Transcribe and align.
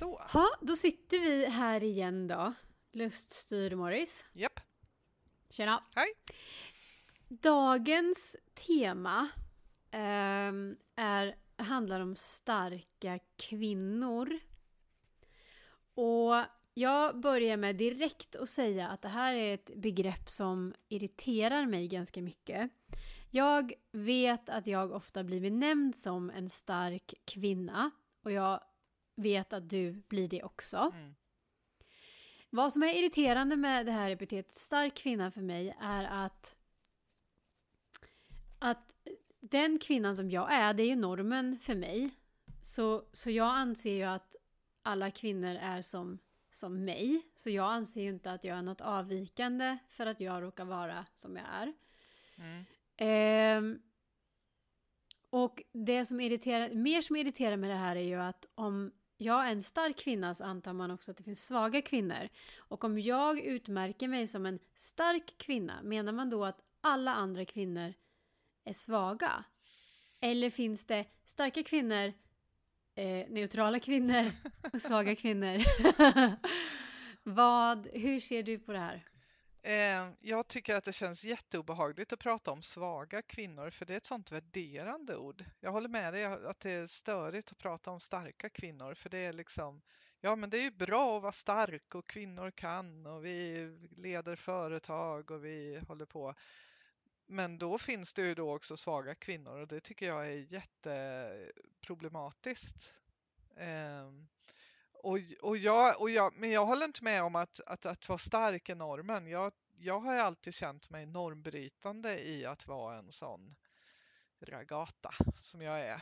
Så. 0.00 0.22
Ja, 0.32 0.48
då 0.60 0.76
sitter 0.76 1.20
vi 1.20 1.46
här 1.46 1.82
igen 1.82 2.28
då. 2.28 2.52
Luststyrd 2.92 3.76
Morris. 3.76 4.24
Japp. 4.32 4.60
Tjena. 5.50 5.82
Hej. 5.94 6.08
Dagens 7.28 8.36
tema 8.66 9.28
ehm, 9.90 10.76
är, 10.96 11.36
handlar 11.56 12.00
om 12.00 12.16
starka 12.16 13.18
kvinnor. 13.36 14.38
Och 15.94 16.34
jag 16.74 17.20
börjar 17.20 17.56
med 17.56 17.76
direkt 17.76 18.36
att 18.36 18.48
säga 18.48 18.88
att 18.88 19.02
det 19.02 19.08
här 19.08 19.34
är 19.34 19.54
ett 19.54 19.70
begrepp 19.76 20.30
som 20.30 20.74
irriterar 20.88 21.66
mig 21.66 21.88
ganska 21.88 22.22
mycket. 22.22 22.70
Jag 23.30 23.72
vet 23.92 24.48
att 24.48 24.66
jag 24.66 24.92
ofta 24.92 25.24
blir 25.24 25.40
benämnd 25.40 25.96
som 25.96 26.30
en 26.30 26.48
stark 26.48 27.14
kvinna 27.24 27.90
och 28.24 28.32
jag 28.32 28.60
vet 29.20 29.52
att 29.52 29.70
du 29.70 29.92
blir 29.92 30.28
det 30.28 30.42
också. 30.42 30.92
Mm. 30.94 31.14
Vad 32.50 32.72
som 32.72 32.82
är 32.82 32.94
irriterande 32.94 33.56
med 33.56 33.86
det 33.86 33.92
här 33.92 34.10
epitetet 34.10 34.58
stark 34.58 34.94
kvinna 34.94 35.30
för 35.30 35.42
mig 35.42 35.76
är 35.80 36.04
att 36.04 36.56
att 38.58 38.94
den 39.40 39.78
kvinnan 39.78 40.16
som 40.16 40.30
jag 40.30 40.52
är, 40.52 40.74
det 40.74 40.82
är 40.82 40.86
ju 40.86 40.96
normen 40.96 41.58
för 41.58 41.74
mig. 41.74 42.10
Så, 42.62 43.04
så 43.12 43.30
jag 43.30 43.56
anser 43.56 43.92
ju 43.92 44.02
att 44.02 44.36
alla 44.82 45.10
kvinnor 45.10 45.56
är 45.56 45.82
som, 45.82 46.18
som 46.50 46.84
mig. 46.84 47.22
Så 47.34 47.50
jag 47.50 47.72
anser 47.72 48.02
ju 48.02 48.08
inte 48.08 48.32
att 48.32 48.44
jag 48.44 48.58
är 48.58 48.62
något 48.62 48.80
avvikande 48.80 49.78
för 49.86 50.06
att 50.06 50.20
jag 50.20 50.42
råkar 50.42 50.64
vara 50.64 51.06
som 51.14 51.36
jag 51.36 51.46
är. 51.46 51.72
Mm. 52.36 52.64
Ehm, 52.96 53.82
och 55.30 55.62
det 55.72 56.04
som 56.04 56.20
irriterar, 56.20 56.74
mer 56.74 57.02
som 57.02 57.16
irriterar 57.16 57.56
med 57.56 57.70
det 57.70 57.76
här 57.76 57.96
är 57.96 58.00
ju 58.00 58.20
att 58.20 58.48
om 58.54 58.92
jag 59.20 59.46
är 59.46 59.52
en 59.52 59.62
stark 59.62 59.96
kvinna 59.96 60.34
så 60.34 60.44
antar 60.44 60.72
man 60.72 60.90
också 60.90 61.10
att 61.10 61.16
det 61.16 61.22
finns 61.22 61.46
svaga 61.46 61.82
kvinnor. 61.82 62.28
Och 62.58 62.84
om 62.84 62.98
jag 62.98 63.40
utmärker 63.40 64.08
mig 64.08 64.26
som 64.26 64.46
en 64.46 64.58
stark 64.74 65.38
kvinna, 65.38 65.82
menar 65.82 66.12
man 66.12 66.30
då 66.30 66.44
att 66.44 66.60
alla 66.80 67.14
andra 67.14 67.44
kvinnor 67.44 67.94
är 68.64 68.72
svaga? 68.72 69.44
Eller 70.20 70.50
finns 70.50 70.84
det 70.84 71.04
starka 71.24 71.62
kvinnor, 71.62 72.12
eh, 72.94 73.28
neutrala 73.28 73.80
kvinnor 73.80 74.30
och 74.72 74.82
svaga 74.82 75.16
kvinnor? 75.16 75.58
Vad, 77.22 77.88
hur 77.92 78.20
ser 78.20 78.42
du 78.42 78.58
på 78.58 78.72
det 78.72 78.78
här? 78.78 79.04
Eh, 79.62 80.08
jag 80.20 80.48
tycker 80.48 80.76
att 80.76 80.84
det 80.84 80.92
känns 80.92 81.24
jätteobehagligt 81.24 82.12
att 82.12 82.18
prata 82.18 82.50
om 82.50 82.62
svaga 82.62 83.22
kvinnor 83.22 83.70
för 83.70 83.86
det 83.86 83.92
är 83.92 83.96
ett 83.96 84.04
sånt 84.04 84.32
värderande 84.32 85.16
ord. 85.16 85.44
Jag 85.60 85.72
håller 85.72 85.88
med 85.88 86.14
dig 86.14 86.24
att 86.24 86.60
det 86.60 86.70
är 86.70 86.86
störigt 86.86 87.52
att 87.52 87.58
prata 87.58 87.90
om 87.90 88.00
starka 88.00 88.48
kvinnor 88.48 88.94
för 88.94 89.10
det 89.10 89.18
är 89.18 89.32
liksom 89.32 89.82
Ja, 90.22 90.36
men 90.36 90.50
det 90.50 90.58
är 90.58 90.62
ju 90.62 90.70
bra 90.70 91.16
att 91.16 91.22
vara 91.22 91.32
stark 91.32 91.94
och 91.94 92.08
kvinnor 92.08 92.50
kan 92.50 93.06
och 93.06 93.24
vi 93.24 93.68
leder 93.96 94.36
företag 94.36 95.30
och 95.30 95.44
vi 95.44 95.80
håller 95.88 96.06
på. 96.06 96.34
Men 97.26 97.58
då 97.58 97.78
finns 97.78 98.14
det 98.14 98.22
ju 98.22 98.34
då 98.34 98.54
också 98.54 98.76
svaga 98.76 99.14
kvinnor 99.14 99.58
och 99.58 99.68
det 99.68 99.80
tycker 99.80 100.06
jag 100.06 100.26
är 100.26 100.52
jätteproblematiskt. 100.52 102.94
Ehm, 103.56 104.28
och, 105.02 105.18
och, 105.42 105.56
jag, 105.56 106.00
och 106.00 106.10
jag, 106.10 106.32
men 106.36 106.50
jag 106.50 106.66
håller 106.66 106.84
inte 106.84 107.04
med 107.04 107.22
om 107.22 107.36
att, 107.36 107.60
att, 107.66 107.86
att 107.86 108.08
vara 108.08 108.18
stark 108.18 108.68
är 108.68 108.74
normen. 108.74 109.26
Jag, 109.26 109.52
jag 109.78 110.00
har 110.00 110.14
alltid 110.14 110.54
känt 110.54 110.90
mig 110.90 111.06
normbrytande 111.06 112.28
i 112.28 112.46
att 112.46 112.66
vara 112.66 112.98
en 112.98 113.12
sån 113.12 113.56
ragata 114.40 115.10
som 115.40 115.62
jag 115.62 115.80
är. 115.80 115.98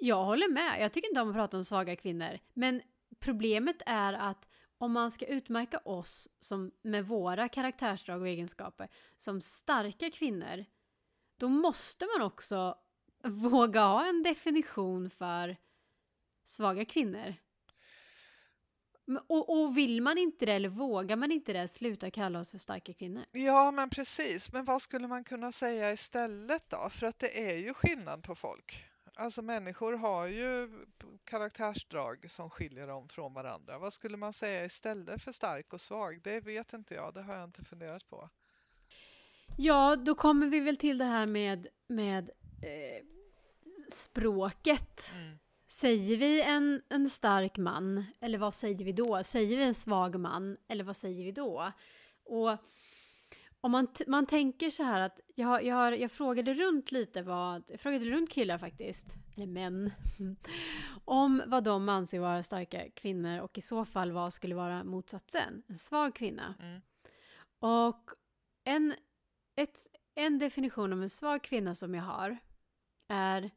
Jag 0.00 0.24
håller 0.24 0.48
med. 0.48 0.80
Jag 0.80 0.92
tycker 0.92 1.08
inte 1.08 1.20
om 1.20 1.28
att 1.28 1.34
prata 1.34 1.56
om 1.56 1.64
svaga 1.64 1.96
kvinnor. 1.96 2.38
Men 2.52 2.82
problemet 3.20 3.76
är 3.86 4.12
att 4.12 4.48
om 4.78 4.92
man 4.92 5.10
ska 5.10 5.26
utmärka 5.26 5.78
oss 5.78 6.28
som, 6.40 6.72
med 6.82 7.06
våra 7.06 7.48
karaktärsdrag 7.48 8.20
och 8.20 8.28
egenskaper 8.28 8.88
som 9.16 9.40
starka 9.40 10.10
kvinnor, 10.10 10.64
då 11.36 11.48
måste 11.48 12.06
man 12.16 12.26
också 12.26 12.78
våga 13.24 13.80
ha 13.80 14.06
en 14.06 14.22
definition 14.22 15.10
för 15.10 15.56
svaga 16.44 16.84
kvinnor. 16.84 17.34
Och, 19.28 19.60
och, 19.60 19.76
vill 19.76 20.02
man 20.02 20.18
inte 20.18 20.46
det 20.46 20.52
eller 20.52 20.68
vågar 20.68 21.16
man 21.16 21.32
inte 21.32 21.52
det, 21.52 21.68
sluta 21.68 22.10
kalla 22.10 22.40
oss 22.40 22.50
för 22.50 22.58
starka 22.58 22.92
kvinnor. 22.92 23.24
Ja, 23.32 23.70
men 23.70 23.90
precis. 23.90 24.52
Men 24.52 24.64
vad 24.64 24.82
skulle 24.82 25.08
man 25.08 25.24
kunna 25.24 25.52
säga 25.52 25.92
istället 25.92 26.70
då? 26.70 26.88
För 26.90 27.06
att 27.06 27.18
det 27.18 27.50
är 27.50 27.56
ju 27.56 27.74
skillnad 27.74 28.22
på 28.22 28.34
folk. 28.34 28.84
Alltså 29.14 29.42
människor 29.42 29.92
har 29.92 30.26
ju 30.26 30.70
karaktärsdrag 31.24 32.30
som 32.30 32.50
skiljer 32.50 32.86
dem 32.86 33.08
från 33.08 33.34
varandra. 33.34 33.78
Vad 33.78 33.92
skulle 33.92 34.16
man 34.16 34.32
säga 34.32 34.64
istället 34.64 35.22
för 35.22 35.32
stark 35.32 35.72
och 35.72 35.80
svag? 35.80 36.20
Det 36.22 36.40
vet 36.40 36.72
inte 36.72 36.94
jag, 36.94 37.14
det 37.14 37.22
har 37.22 37.34
jag 37.34 37.44
inte 37.44 37.64
funderat 37.64 38.08
på. 38.08 38.30
Ja, 39.58 39.96
då 39.96 40.14
kommer 40.14 40.46
vi 40.46 40.60
väl 40.60 40.76
till 40.76 40.98
det 40.98 41.04
här 41.04 41.26
med, 41.26 41.68
med 41.88 42.30
eh, 42.62 43.04
språket. 43.92 45.10
Mm. 45.14 45.38
Säger 45.76 46.16
vi 46.16 46.42
en, 46.42 46.82
en 46.88 47.10
stark 47.10 47.58
man, 47.58 48.04
eller 48.20 48.38
vad 48.38 48.54
säger 48.54 48.84
vi 48.84 48.92
då? 48.92 49.24
Säger 49.24 49.56
vi 49.56 49.62
en 49.62 49.74
svag 49.74 50.20
man, 50.20 50.56
eller 50.68 50.84
vad 50.84 50.96
säger 50.96 51.24
vi 51.24 51.32
då? 51.32 51.72
Och 52.24 52.50
om 53.60 53.70
man, 53.72 53.88
man 54.06 54.26
tänker 54.26 54.70
så 54.70 54.82
här 54.82 55.00
att 55.00 55.20
jag, 55.34 55.64
jag, 55.64 56.00
jag 56.00 56.10
frågade 56.10 56.54
runt 56.54 56.92
lite 56.92 57.22
vad, 57.22 57.64
jag 57.68 57.80
frågade 57.80 58.04
runt 58.04 58.30
killar 58.30 58.58
faktiskt, 58.58 59.06
eller 59.36 59.46
män, 59.46 59.92
om 61.04 61.42
vad 61.46 61.64
de 61.64 61.88
anser 61.88 62.20
vara 62.20 62.42
starka 62.42 62.90
kvinnor 62.90 63.40
och 63.40 63.58
i 63.58 63.60
så 63.60 63.84
fall 63.84 64.12
vad 64.12 64.32
skulle 64.32 64.54
vara 64.54 64.84
motsatsen, 64.84 65.62
en 65.66 65.78
svag 65.78 66.14
kvinna. 66.14 66.54
Mm. 66.60 66.80
Och 67.58 68.10
en, 68.64 68.94
ett, 69.56 69.78
en 70.14 70.38
definition 70.38 70.92
av 70.92 71.02
en 71.02 71.10
svag 71.10 71.42
kvinna 71.42 71.74
som 71.74 71.94
jag 71.94 72.02
har 72.02 72.38
är 73.08 73.50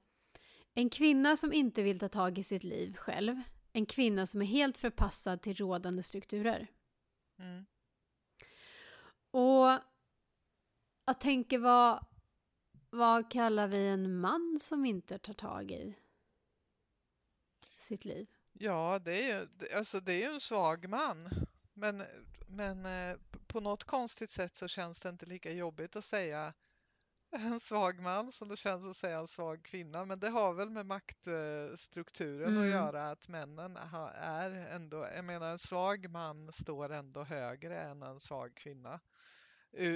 en 0.80 0.90
kvinna 0.90 1.36
som 1.36 1.54
inte 1.54 1.84
vill 1.84 2.00
ta 2.00 2.10
tag 2.10 2.38
i 2.38 2.44
sitt 2.44 2.64
liv 2.64 2.96
själv. 2.96 3.42
En 3.74 3.86
kvinna 3.86 4.26
som 4.26 4.42
är 4.42 4.46
helt 4.46 4.78
förpassad 4.78 5.42
till 5.42 5.56
rådande 5.56 6.04
strukturer. 6.04 6.68
Mm. 7.40 7.66
Och 9.32 9.80
jag 11.06 11.20
tänker 11.20 11.58
vad, 11.58 12.06
vad 12.90 13.32
kallar 13.32 13.68
vi 13.68 13.88
en 13.88 14.20
man 14.20 14.58
som 14.62 14.86
inte 14.86 15.20
tar 15.20 15.34
tag 15.34 15.72
i 15.72 15.96
sitt 17.78 18.06
liv? 18.06 18.28
Ja, 18.54 19.00
det 19.00 19.30
är 19.30 19.40
ju, 19.40 19.48
alltså 19.78 20.00
det 20.00 20.24
är 20.24 20.34
en 20.34 20.40
svag 20.40 20.90
man. 20.90 21.30
Men, 21.74 22.04
men 22.48 22.86
eh, 22.86 23.18
på 23.48 23.60
något 23.60 23.84
konstigt 23.84 24.30
sätt 24.30 24.56
så 24.56 24.68
känns 24.68 25.00
det 25.00 25.10
inte 25.10 25.26
lika 25.26 25.52
jobbigt 25.52 25.96
att 25.96 26.06
säga 26.06 26.54
en 27.32 27.60
svag 27.60 28.00
man 28.00 28.32
som 28.32 28.48
det 28.48 28.58
känns 28.58 28.86
att 28.86 28.96
säga 28.96 29.20
en 29.20 29.28
svag 29.28 29.64
kvinna. 29.64 30.06
Men 30.06 30.20
det 30.20 30.30
har 30.30 30.54
väl 30.54 30.70
med 30.70 30.86
maktstrukturen 30.86 32.50
mm. 32.50 32.64
att 32.64 32.70
göra 32.70 33.10
att 33.10 33.28
männen 33.28 33.78
är 34.22 34.52
ändå, 34.52 35.08
jag 35.16 35.26
menar 35.26 35.52
en 35.52 35.60
svag 35.60 36.10
man 36.10 36.52
står 36.52 36.92
ändå 36.92 37.24
högre 37.24 37.82
än 37.82 38.04
en 38.04 38.20
svag 38.20 38.56
kvinna 38.56 39.00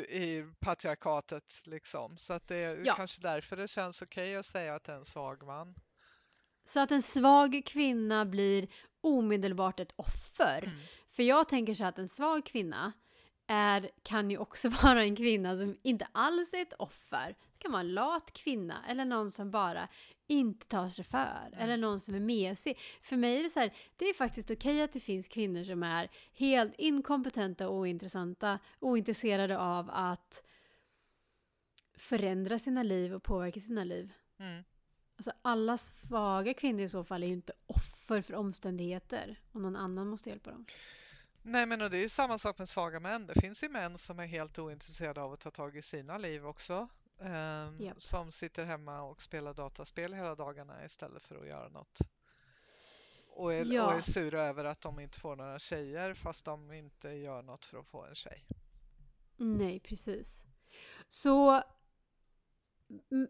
i 0.09 0.43
patriarkatet 0.59 1.61
liksom. 1.65 2.17
Så 2.17 2.33
att 2.33 2.47
det 2.47 2.55
är 2.55 2.81
ja. 2.85 2.95
kanske 2.95 3.21
därför 3.21 3.55
det 3.55 3.67
känns 3.67 4.01
okej 4.01 4.23
okay 4.23 4.35
att 4.35 4.45
säga 4.45 4.75
att 4.75 4.83
det 4.83 4.91
är 4.91 4.97
en 4.97 5.05
svag 5.05 5.45
man. 5.45 5.75
Så 6.65 6.79
att 6.79 6.91
en 6.91 7.01
svag 7.01 7.61
kvinna 7.65 8.25
blir 8.25 8.67
omedelbart 9.01 9.79
ett 9.79 9.93
offer. 9.95 10.63
Mm. 10.63 10.79
För 11.07 11.23
jag 11.23 11.47
tänker 11.47 11.73
så 11.73 11.85
att 11.85 11.97
en 11.97 12.07
svag 12.07 12.45
kvinna 12.45 12.93
är, 13.47 13.89
kan 14.03 14.31
ju 14.31 14.37
också 14.37 14.69
vara 14.83 15.03
en 15.03 15.15
kvinna 15.15 15.57
som 15.57 15.77
inte 15.81 16.07
alls 16.11 16.53
är 16.53 16.61
ett 16.61 16.73
offer. 16.73 17.27
Det 17.27 17.57
kan 17.57 17.71
vara 17.71 17.81
en 17.81 17.93
lat 17.93 18.33
kvinna 18.33 18.85
eller 18.87 19.05
någon 19.05 19.31
som 19.31 19.51
bara 19.51 19.87
inte 20.27 20.67
tar 20.67 20.89
sig 20.89 21.05
för. 21.05 21.47
Mm. 21.47 21.59
Eller 21.59 21.77
någon 21.77 21.99
som 21.99 22.15
är 22.15 22.19
mesig. 22.19 22.79
För 23.01 23.17
mig 23.17 23.37
är 23.39 23.43
det 23.43 23.49
så 23.49 23.59
här, 23.59 23.73
det 23.95 24.05
är 24.05 24.13
faktiskt 24.13 24.51
okej 24.51 24.73
okay 24.73 24.81
att 24.81 24.93
det 24.93 24.99
finns 24.99 25.27
kvinnor 25.27 25.63
som 25.63 25.83
är 25.83 26.09
helt 26.33 26.73
inkompetenta 26.77 27.69
och 27.69 27.75
ointressanta, 27.75 28.59
ointresserade 28.79 29.59
av 29.59 29.89
att 29.93 30.43
förändra 31.97 32.59
sina 32.59 32.83
liv 32.83 33.13
och 33.13 33.23
påverka 33.23 33.59
sina 33.59 33.83
liv. 33.83 34.13
Mm. 34.39 34.63
Alltså 35.15 35.31
alla 35.41 35.77
svaga 35.77 36.53
kvinnor 36.53 36.81
i 36.81 36.89
så 36.89 37.03
fall 37.03 37.23
är 37.23 37.27
ju 37.27 37.33
inte 37.33 37.53
offer 37.65 38.21
för 38.21 38.33
omständigheter 38.33 39.39
och 39.51 39.61
någon 39.61 39.75
annan 39.75 40.07
måste 40.07 40.29
hjälpa 40.29 40.51
dem. 40.51 40.65
Nej, 41.45 41.65
men 41.65 41.81
och 41.81 41.89
det 41.89 41.97
är 41.97 42.01
ju 42.01 42.09
samma 42.09 42.37
sak 42.37 42.57
med 42.57 42.69
svaga 42.69 42.99
män. 42.99 43.27
Det 43.27 43.41
finns 43.41 43.63
ju 43.63 43.69
män 43.69 43.97
som 43.97 44.19
är 44.19 44.25
helt 44.25 44.59
ointresserade 44.59 45.21
av 45.21 45.33
att 45.33 45.39
ta 45.39 45.51
tag 45.51 45.77
i 45.77 45.81
sina 45.81 46.17
liv 46.17 46.47
också. 46.47 46.87
Um, 47.17 47.27
ehm, 47.27 47.81
yep. 47.81 48.01
Som 48.01 48.31
sitter 48.31 48.65
hemma 48.65 49.01
och 49.01 49.21
spelar 49.21 49.53
dataspel 49.53 50.13
hela 50.13 50.35
dagarna 50.35 50.85
istället 50.85 51.23
för 51.23 51.35
att 51.35 51.47
göra 51.47 51.69
något. 51.69 51.99
Och 53.35 53.53
är, 53.53 53.65
ja. 53.73 53.85
och 53.85 53.93
är 53.93 54.01
sura 54.01 54.43
över 54.43 54.65
att 54.65 54.81
de 54.81 54.99
inte 54.99 55.19
får 55.19 55.35
några 55.35 55.59
tjejer 55.59 56.13
fast 56.13 56.45
de 56.45 56.71
inte 56.71 57.09
gör 57.09 57.41
något 57.41 57.65
för 57.65 57.79
att 57.79 57.87
få 57.87 58.03
en 58.03 58.15
tjej. 58.15 58.45
Nej, 59.37 59.79
precis. 59.79 60.45
Så 61.09 61.63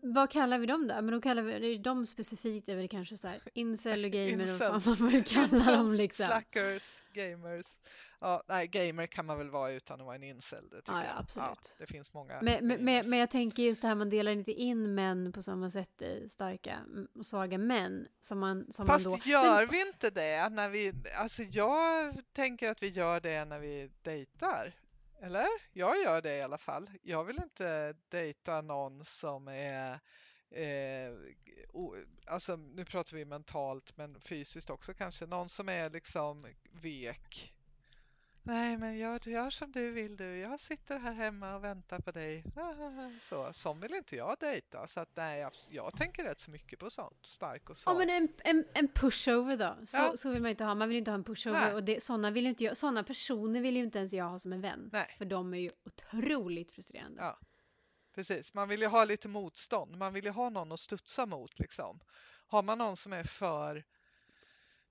vad 0.01 0.29
kallar 0.29 0.59
vi 0.59 0.65
dem 0.65 0.87
då? 0.87 0.93
Men 0.95 1.11
då 1.11 1.21
kallar 1.21 1.43
vi 1.43 1.77
dem 1.77 2.05
specifikt 2.05 2.69
är 2.69 2.75
väl 2.75 2.89
kanske 2.89 3.17
så 3.17 3.27
här 3.27 3.41
incel 3.53 4.05
och 4.05 4.11
gamer 4.11 4.75
och 4.75 4.81
vad 4.83 4.99
man 4.99 5.09
vill 5.09 5.23
kalla 5.25 5.77
dem 5.77 5.93
liksom. 5.93 6.27
Slackers, 6.27 7.01
gamers. 7.13 7.77
Ja, 8.23 8.43
nej, 8.47 8.67
gamer 8.67 9.07
kan 9.07 9.25
man 9.25 9.37
väl 9.37 9.49
vara 9.49 9.71
utan 9.71 9.99
att 9.99 10.05
vara 10.05 10.15
en 10.15 10.23
incel. 10.23 10.69
Det 10.69 10.77
tycker 10.77 10.91
Ja, 10.93 11.03
ja, 11.03 11.09
jag. 11.09 11.19
absolut. 11.19 11.75
det 11.77 11.87
finns 11.87 12.13
många 12.13 12.41
Men, 12.41 12.67
men, 12.67 13.09
men, 13.09 13.19
jag 13.19 13.29
tänker 13.29 13.63
just 13.63 13.81
det 13.81 13.87
här, 13.87 13.95
man 13.95 14.09
delar 14.09 14.31
inte 14.31 14.51
in 14.51 14.95
män 14.95 15.31
på 15.31 15.41
samma 15.41 15.69
sätt 15.69 16.01
i 16.01 16.29
starka 16.29 16.79
och 17.15 17.25
svaga 17.25 17.57
män. 17.57 18.07
Som 18.21 18.39
man, 18.39 18.71
som 18.71 18.87
Fast 18.87 19.05
man 19.05 19.13
då... 19.13 19.19
gör 19.29 19.65
vi 19.65 19.81
inte 19.81 20.09
det 20.09 20.49
när 20.49 20.69
vi, 20.69 20.93
alltså 21.17 21.41
jag 21.41 22.15
tänker 22.33 22.69
att 22.69 22.83
vi 22.83 22.87
gör 22.87 23.19
det 23.19 23.45
när 23.45 23.59
vi 23.59 23.91
dejtar. 24.01 24.73
Eller? 25.23 25.47
Jag 25.73 26.01
gör 26.03 26.21
det 26.21 26.37
i 26.37 26.41
alla 26.41 26.57
fall. 26.57 26.89
Jag 27.01 27.23
vill 27.23 27.37
inte 27.43 27.95
dejta 28.09 28.61
någon 28.61 29.05
som 29.05 29.47
är 29.47 29.99
eh, 30.49 31.13
o, 31.69 31.95
alltså 32.27 32.55
nu 32.55 32.85
pratar 32.85 33.17
vi 33.17 33.25
mentalt 33.25 33.97
men 33.97 34.21
fysiskt 34.21 34.69
också 34.69 34.93
kanske. 34.93 35.25
Någon 35.25 35.49
som 35.49 35.69
är 35.69 35.89
liksom 35.89 36.47
vek. 36.71 37.53
Nej, 38.45 38.77
men 38.77 38.97
gör, 38.97 39.27
gör 39.29 39.49
som 39.49 39.71
du 39.71 39.91
vill 39.91 40.17
du. 40.17 40.37
Jag 40.37 40.59
sitter 40.59 40.99
här 40.99 41.13
hemma 41.13 41.55
och 41.55 41.63
väntar 41.63 41.99
på 41.99 42.11
dig. 42.11 42.43
Så, 43.19 43.53
som 43.53 43.79
vill 43.79 43.93
inte 43.93 44.15
jag 44.15 44.37
dejta. 44.39 44.87
Så 44.87 44.99
att 44.99 45.09
nej, 45.15 45.43
abs- 45.43 45.67
jag 45.69 45.97
tänker 45.97 46.23
rätt 46.23 46.39
så 46.39 46.51
mycket 46.51 46.79
på 46.79 46.89
sånt. 46.89 47.25
Stark 47.25 47.69
och 47.69 47.75
Ja 47.75 47.75
svag. 47.79 47.97
men 47.97 48.09
en, 48.09 48.27
en, 48.37 48.65
en 48.73 48.87
pushover 48.87 49.57
då. 49.57 49.85
Så, 49.85 49.97
Ja. 49.97 50.17
så 50.17 50.29
vill 50.29 50.41
man 50.41 50.49
inte 50.51 50.63
ha. 50.63 50.75
Man 50.75 50.89
vill 50.89 50.97
inte 50.97 51.11
ha 51.11 51.15
en 51.15 51.23
pushover. 51.23 51.59
Nej. 51.59 51.73
Och 51.73 51.83
det, 51.83 52.03
såna, 52.03 52.31
vill 52.31 52.47
inte 52.47 52.63
jag, 52.63 52.77
såna 52.77 53.03
personer 53.03 53.61
vill 53.61 53.75
ju 53.77 53.83
inte 53.83 53.97
ens 53.97 54.13
jag 54.13 54.25
ha 54.25 54.39
som 54.39 54.53
en 54.53 54.61
vän. 54.61 54.89
Nej. 54.93 55.15
För 55.17 55.25
de 55.25 55.53
är 55.53 55.57
ju 55.57 55.69
otroligt 55.85 56.71
frustrerande. 56.71 57.21
Ja. 57.21 57.39
Precis, 58.15 58.53
man 58.53 58.67
vill 58.69 58.81
ju 58.81 58.87
ha 58.87 59.05
lite 59.05 59.27
motstånd. 59.27 59.97
Man 59.97 60.13
vill 60.13 60.25
ju 60.25 60.31
ha 60.31 60.49
någon 60.49 60.71
att 60.71 60.79
studsa 60.79 61.25
mot 61.25 61.59
liksom. 61.59 61.99
Har 62.47 62.63
man 62.63 62.77
någon 62.77 62.97
som 62.97 63.13
är 63.13 63.23
för 63.23 63.83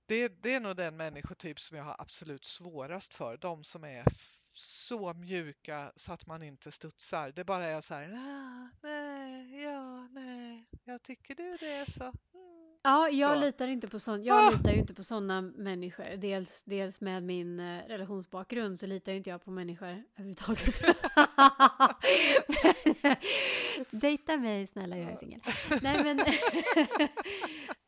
det, 0.05 0.27
det 0.43 0.53
är 0.53 0.59
nog 0.59 0.75
den 0.75 0.97
människotyp 0.97 1.59
som 1.59 1.77
jag 1.77 1.83
har 1.83 1.95
absolut 1.99 2.45
svårast 2.45 3.13
för. 3.13 3.37
De 3.37 3.63
som 3.63 3.83
är 3.83 4.03
så 4.55 5.13
mjuka 5.13 5.91
så 5.95 6.13
att 6.13 6.25
man 6.27 6.43
inte 6.43 6.71
studsar. 6.71 7.31
Det 7.31 7.43
bara 7.43 7.65
är 7.65 7.81
så 7.81 7.93
här, 7.93 8.13
ah, 8.13 8.69
nej, 8.87 9.63
ja, 9.63 10.07
nej, 10.11 10.65
jag 10.83 11.03
tycker 11.03 11.35
du 11.35 11.57
det 11.59 11.71
är 11.73 11.91
så. 11.91 12.03
Mm. 12.03 12.15
Ja, 12.85 13.09
jag 13.09 13.33
Så. 13.33 13.39
litar 13.39 13.67
inte 13.67 13.87
på 13.87 13.99
sån, 13.99 14.23
Jag 14.23 14.37
Ah! 14.37 14.49
litar 14.49 14.71
ju 14.71 14.79
inte 14.79 14.93
på 14.93 15.03
sådana 15.03 15.41
människor. 15.41 16.17
Dels, 16.17 16.63
dels 16.65 17.01
med 17.01 17.23
min 17.23 17.59
eh, 17.59 17.83
relationsbakgrund 17.87 18.79
så 18.79 18.85
litar 18.87 19.11
ju 19.11 19.17
inte 19.17 19.29
jag 19.29 19.43
på 19.45 19.51
människor 19.51 20.03
överhuvudtaget. 20.15 20.81
Dejta 23.91 24.37
mig 24.37 24.67
snälla, 24.67 24.97
jag 24.97 25.11
är 25.11 25.15
singel. 25.15 25.41
Nej 25.81 26.03
men, 26.03 26.19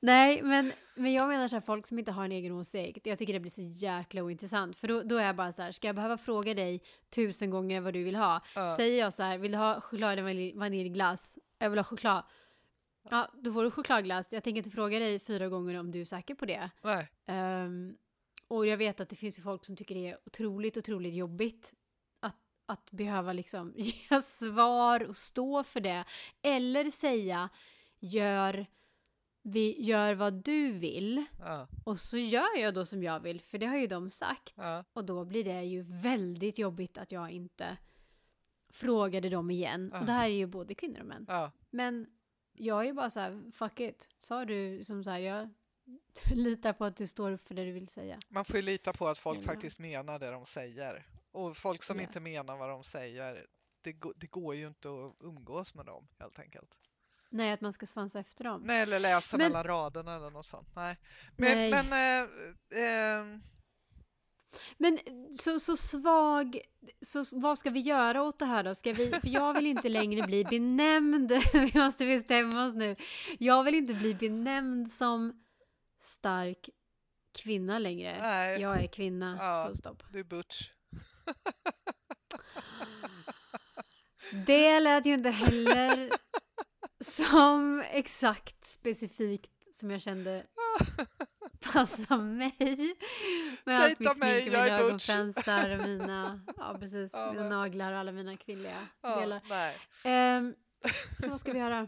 nej, 0.06 0.42
men, 0.44 0.72
men 0.96 1.14
jag 1.14 1.28
menar 1.28 1.48
så 1.48 1.56
här, 1.56 1.62
folk 1.62 1.88
som 1.88 2.00
inte 2.00 2.12
har 2.12 2.26
en 2.26 2.32
egen 2.32 2.52
åsikt. 2.52 3.06
Jag 3.06 3.20
tycker 3.20 3.34
det 3.34 3.40
blir 3.40 3.52
så 3.52 3.62
jäkla 3.62 4.24
ointressant. 4.24 4.76
För 4.78 4.88
då, 4.88 5.04
då 5.04 5.18
är 5.18 5.26
jag 5.26 5.36
bara 5.36 5.52
så 5.52 5.62
här, 5.62 5.72
ska 5.72 5.88
jag 5.88 5.96
behöva 5.96 6.18
fråga 6.18 6.54
dig 6.54 6.82
tusen 7.10 7.50
gånger 7.50 7.82
vad 7.82 7.94
du 7.94 8.04
vill 8.04 8.16
ha? 8.16 8.42
Ja. 8.56 8.76
Säger 8.76 9.00
jag 9.00 9.14
så 9.14 9.24
här, 9.24 9.38
vill 9.38 9.52
du 9.52 9.58
ha 9.58 9.82
choklad 9.82 10.12
eller 10.14 10.24
vanilj- 10.24 10.58
vaniljglass? 10.60 11.40
Jag 11.60 11.70
vill 11.70 11.80
ha 11.80 11.84
choklad. 11.84 12.24
Ja, 13.10 13.32
då 13.34 13.54
får 13.54 13.64
du 13.64 13.72
chokladglass. 13.72 14.34
Jag 14.34 14.44
tänker 14.44 14.58
inte 14.58 14.70
fråga 14.70 15.00
dig 15.00 15.20
fyra 15.20 15.48
gånger 15.50 15.80
om 15.80 15.92
du 15.92 16.02
är 16.02 16.06
säker 16.06 16.36
på 16.36 16.46
det. 16.46 16.70
Nej, 16.82 17.08
Ehm, 17.26 17.98
och 18.48 18.68
jag 18.68 18.78
vet 18.78 19.00
att 19.00 19.10
det 19.10 19.16
finns 19.16 19.40
ju 19.40 19.44
folk 19.44 19.66
som 19.66 19.76
tycker 19.76 19.96
det 19.96 20.08
är 20.10 20.18
otroligt, 20.26 20.78
otroligt 20.78 21.14
jobbigt 21.14 21.74
att, 22.20 22.36
att 22.66 22.92
behöva 22.92 23.34
liksom 23.34 23.74
ge 23.78 24.22
svar 24.22 25.04
och 25.04 25.16
stå 25.16 25.64
för 25.64 25.80
det. 25.80 26.06
Eller 26.42 26.90
säga, 26.90 27.50
gör, 28.00 28.66
vi, 29.48 29.82
gör 29.82 30.14
vad 30.14 30.34
du 30.34 30.72
vill 30.72 31.26
ja, 31.40 31.68
och 31.84 32.00
så 32.00 32.18
gör 32.18 32.58
jag 32.58 32.74
då 32.74 32.86
som 32.86 33.04
jag 33.04 33.20
vill, 33.20 33.42
för 33.42 33.58
det 33.58 33.66
har 33.66 33.78
ju 33.78 33.88
de 33.88 34.10
sagt. 34.10 34.54
ja, 34.58 34.84
Och 34.94 35.06
då 35.06 35.26
blir 35.26 35.44
det 35.44 35.64
ju 35.64 35.82
väldigt 35.84 36.58
jobbigt 36.58 36.98
att 36.98 37.12
jag 37.12 37.32
inte 37.32 37.78
frågade 38.70 39.30
dem 39.30 39.52
igen. 39.52 39.90
Ja. 39.94 40.00
Och 40.00 40.06
det 40.06 40.12
här 40.12 40.26
är 40.30 40.34
ju 40.34 40.46
både 40.48 40.76
kvinnor 40.76 41.00
och 41.00 41.06
män. 41.06 41.26
ja, 41.28 41.52
Men 41.70 42.08
jag 42.54 42.82
är 42.82 42.86
ju 42.86 42.94
bara 42.94 43.10
så 43.10 43.20
här, 43.20 43.52
fuck 43.52 43.80
it. 43.80 44.10
Sa 44.18 44.46
du 44.46 44.84
som 44.84 45.04
så 45.04 45.10
här, 45.10 45.20
jag 45.20 45.50
litar 46.34 46.74
på 46.74 46.86
att 46.86 46.98
du 46.98 47.08
står 47.08 47.32
upp 47.32 47.44
för 47.48 47.56
det 47.56 47.66
du 47.66 47.72
vill 47.72 47.88
säga. 47.88 48.20
Man 48.30 48.46
får 48.46 48.56
ju 48.56 48.62
lita 48.62 48.94
på 48.94 49.08
att 49.08 49.18
folk 49.18 49.40
Ja. 49.40 49.44
faktiskt 49.44 49.80
menar 49.80 50.20
det 50.20 50.32
de 50.32 50.46
säger. 50.46 51.08
Och 51.32 51.58
folk 51.58 51.84
som 51.84 51.98
Ja. 51.98 52.04
inte 52.04 52.20
menar 52.20 52.58
vad 52.58 52.70
de 52.70 52.84
säger, 52.84 53.46
det, 53.82 53.96
det 54.16 54.28
går 54.28 54.56
ju 54.56 54.68
inte 54.68 54.90
att 54.90 55.16
umgås 55.20 55.74
med 55.74 55.86
dem 55.86 56.08
helt 56.20 56.40
enkelt. 56.40 56.78
Nej, 57.36 57.52
att 57.52 57.62
man 57.62 57.74
ska 57.74 57.86
svansa 57.86 58.20
efter 58.20 58.44
dem. 58.44 58.62
Nej, 58.66 58.82
eller 58.82 59.00
läsa 59.00 59.38
Men- 59.38 59.48
mellan 59.52 59.64
raderna 59.64 60.16
eller 60.16 60.30
något 60.30 60.46
sånt. 60.46 60.70
Nej. 60.76 60.98
Men, 61.38 61.58
Nej. 61.58 61.72
men 61.72 61.92
eh, 61.92 62.84
eh, 62.84 63.40
Men 64.78 65.00
så, 65.38 65.60
så 65.60 65.78
svag, 65.78 66.60
så 67.02 67.24
vad 67.34 67.58
ska 67.60 67.70
vi 67.70 67.80
göra 67.80 68.24
åt 68.24 68.40
det 68.40 68.46
här 68.46 68.64
då? 68.64 68.76
Ska 68.76 68.94
vi, 68.94 69.12
för 69.12 69.28
jag 69.30 69.54
vill 69.54 69.66
inte 69.66 69.90
längre 69.90 70.24
bli 70.28 70.44
benämnd, 70.44 71.32
vi 71.54 71.72
måste 71.80 72.06
bestämma 72.06 72.66
oss 72.66 72.74
nu. 72.74 72.96
Jag 73.40 73.64
vill 73.64 73.76
inte 73.76 73.94
bli 73.94 74.16
benämnd 74.16 74.92
som 74.92 75.44
stark 76.02 76.70
kvinna 77.44 77.80
längre. 77.80 78.18
nej, 78.22 78.62
Jag 78.62 78.84
är 78.84 78.88
kvinna, 78.88 79.38
Ja. 79.40 79.66
full 79.68 79.76
stopp. 79.76 80.04
du 80.12 80.20
är 80.20 80.24
butch. 80.24 80.70
Det 84.46 84.80
lät 84.80 85.06
ju 85.06 85.14
inte 85.14 85.30
heller 85.30 86.10
som 87.06 87.84
exakt 87.92 88.66
specifikt 88.66 89.52
som 89.80 89.92
jag 89.92 90.02
kände 90.02 90.44
passar 91.60 92.18
mig. 92.18 92.96
Med 93.64 93.80
allt 93.80 94.00
mitt 94.00 94.18
smink 94.18 94.46
och 94.48 94.52
mina 94.52 94.68
ögonfransar 94.68 95.70
och 95.70 95.82
mina, 95.88 96.42
ja 96.58 96.78
precis, 96.80 97.12
Ja, 97.14 97.32
mina 97.34 97.50
naglar 97.50 97.94
och 97.94 98.00
alla 98.00 98.12
mina 98.12 98.38
kvinnliga 98.38 98.88
Ja, 99.02 99.20
delar. 99.20 99.42
Ehm, 100.04 100.56
så 101.24 101.30
vad 101.30 101.40
ska 101.40 101.52
vi 101.52 101.60
göra? 101.60 101.88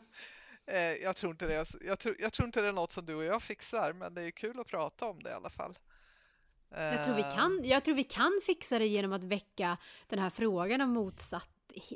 eh, 0.67 0.79
jag, 0.79 1.15
tror 1.15 1.31
inte 1.31 1.47
det, 1.47 1.65
jag, 1.81 1.99
tror, 1.99 2.15
jag 2.19 2.33
tror 2.33 2.45
inte 2.45 2.61
det 2.61 2.67
är 2.67 2.73
något 2.73 2.91
som 2.91 3.05
du 3.05 3.15
och 3.15 3.23
jag 3.23 3.43
fixar, 3.43 3.93
men 3.93 4.13
det 4.13 4.21
är 4.21 4.31
kul 4.31 4.59
att 4.59 4.67
prata 4.67 5.05
om 5.05 5.23
det 5.23 5.29
i 5.29 5.33
alla 5.33 5.49
fall. 5.49 5.77
Jag 6.69 7.05
tror, 7.05 7.15
vi 7.15 7.21
kan, 7.23 7.61
jag 7.63 7.83
tror 7.85 7.95
vi 7.95 8.03
kan 8.03 8.41
fixa 8.45 8.79
det 8.79 8.87
genom 8.87 9.13
att 9.13 9.23
väcka 9.23 9.77
den 10.07 10.19
här 10.19 10.29
frågan 10.29 10.81
om 10.81 10.89
motsatt 10.89 11.49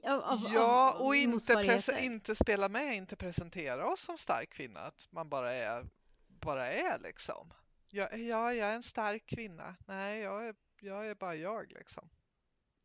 av, 0.04 0.22
av, 0.22 0.40
Ja, 0.54 0.96
och 1.00 1.16
inte, 1.16 1.98
inte 2.02 2.36
spela 2.36 2.70
med, 2.70 2.96
inte 2.96 3.16
presentera 3.16 3.88
oss 3.88 4.02
som 4.02 4.18
stark 4.18 4.50
kvinna, 4.50 4.80
att 4.80 5.08
man 5.12 5.30
bara 5.30 5.52
är, 5.52 5.86
bara 6.28 6.68
är 6.68 7.00
liksom. 7.00 7.54
Ja, 7.92 8.16
ja, 8.16 8.54
jag 8.54 8.70
är 8.70 8.76
en 8.76 8.84
stark 8.84 9.26
kvinna. 9.26 9.76
Nej, 9.88 10.20
jag 10.20 10.48
är, 10.48 10.56
jag 10.82 11.08
är 11.08 11.16
bara 11.16 11.36
jag 11.36 11.72
liksom. 11.72 12.10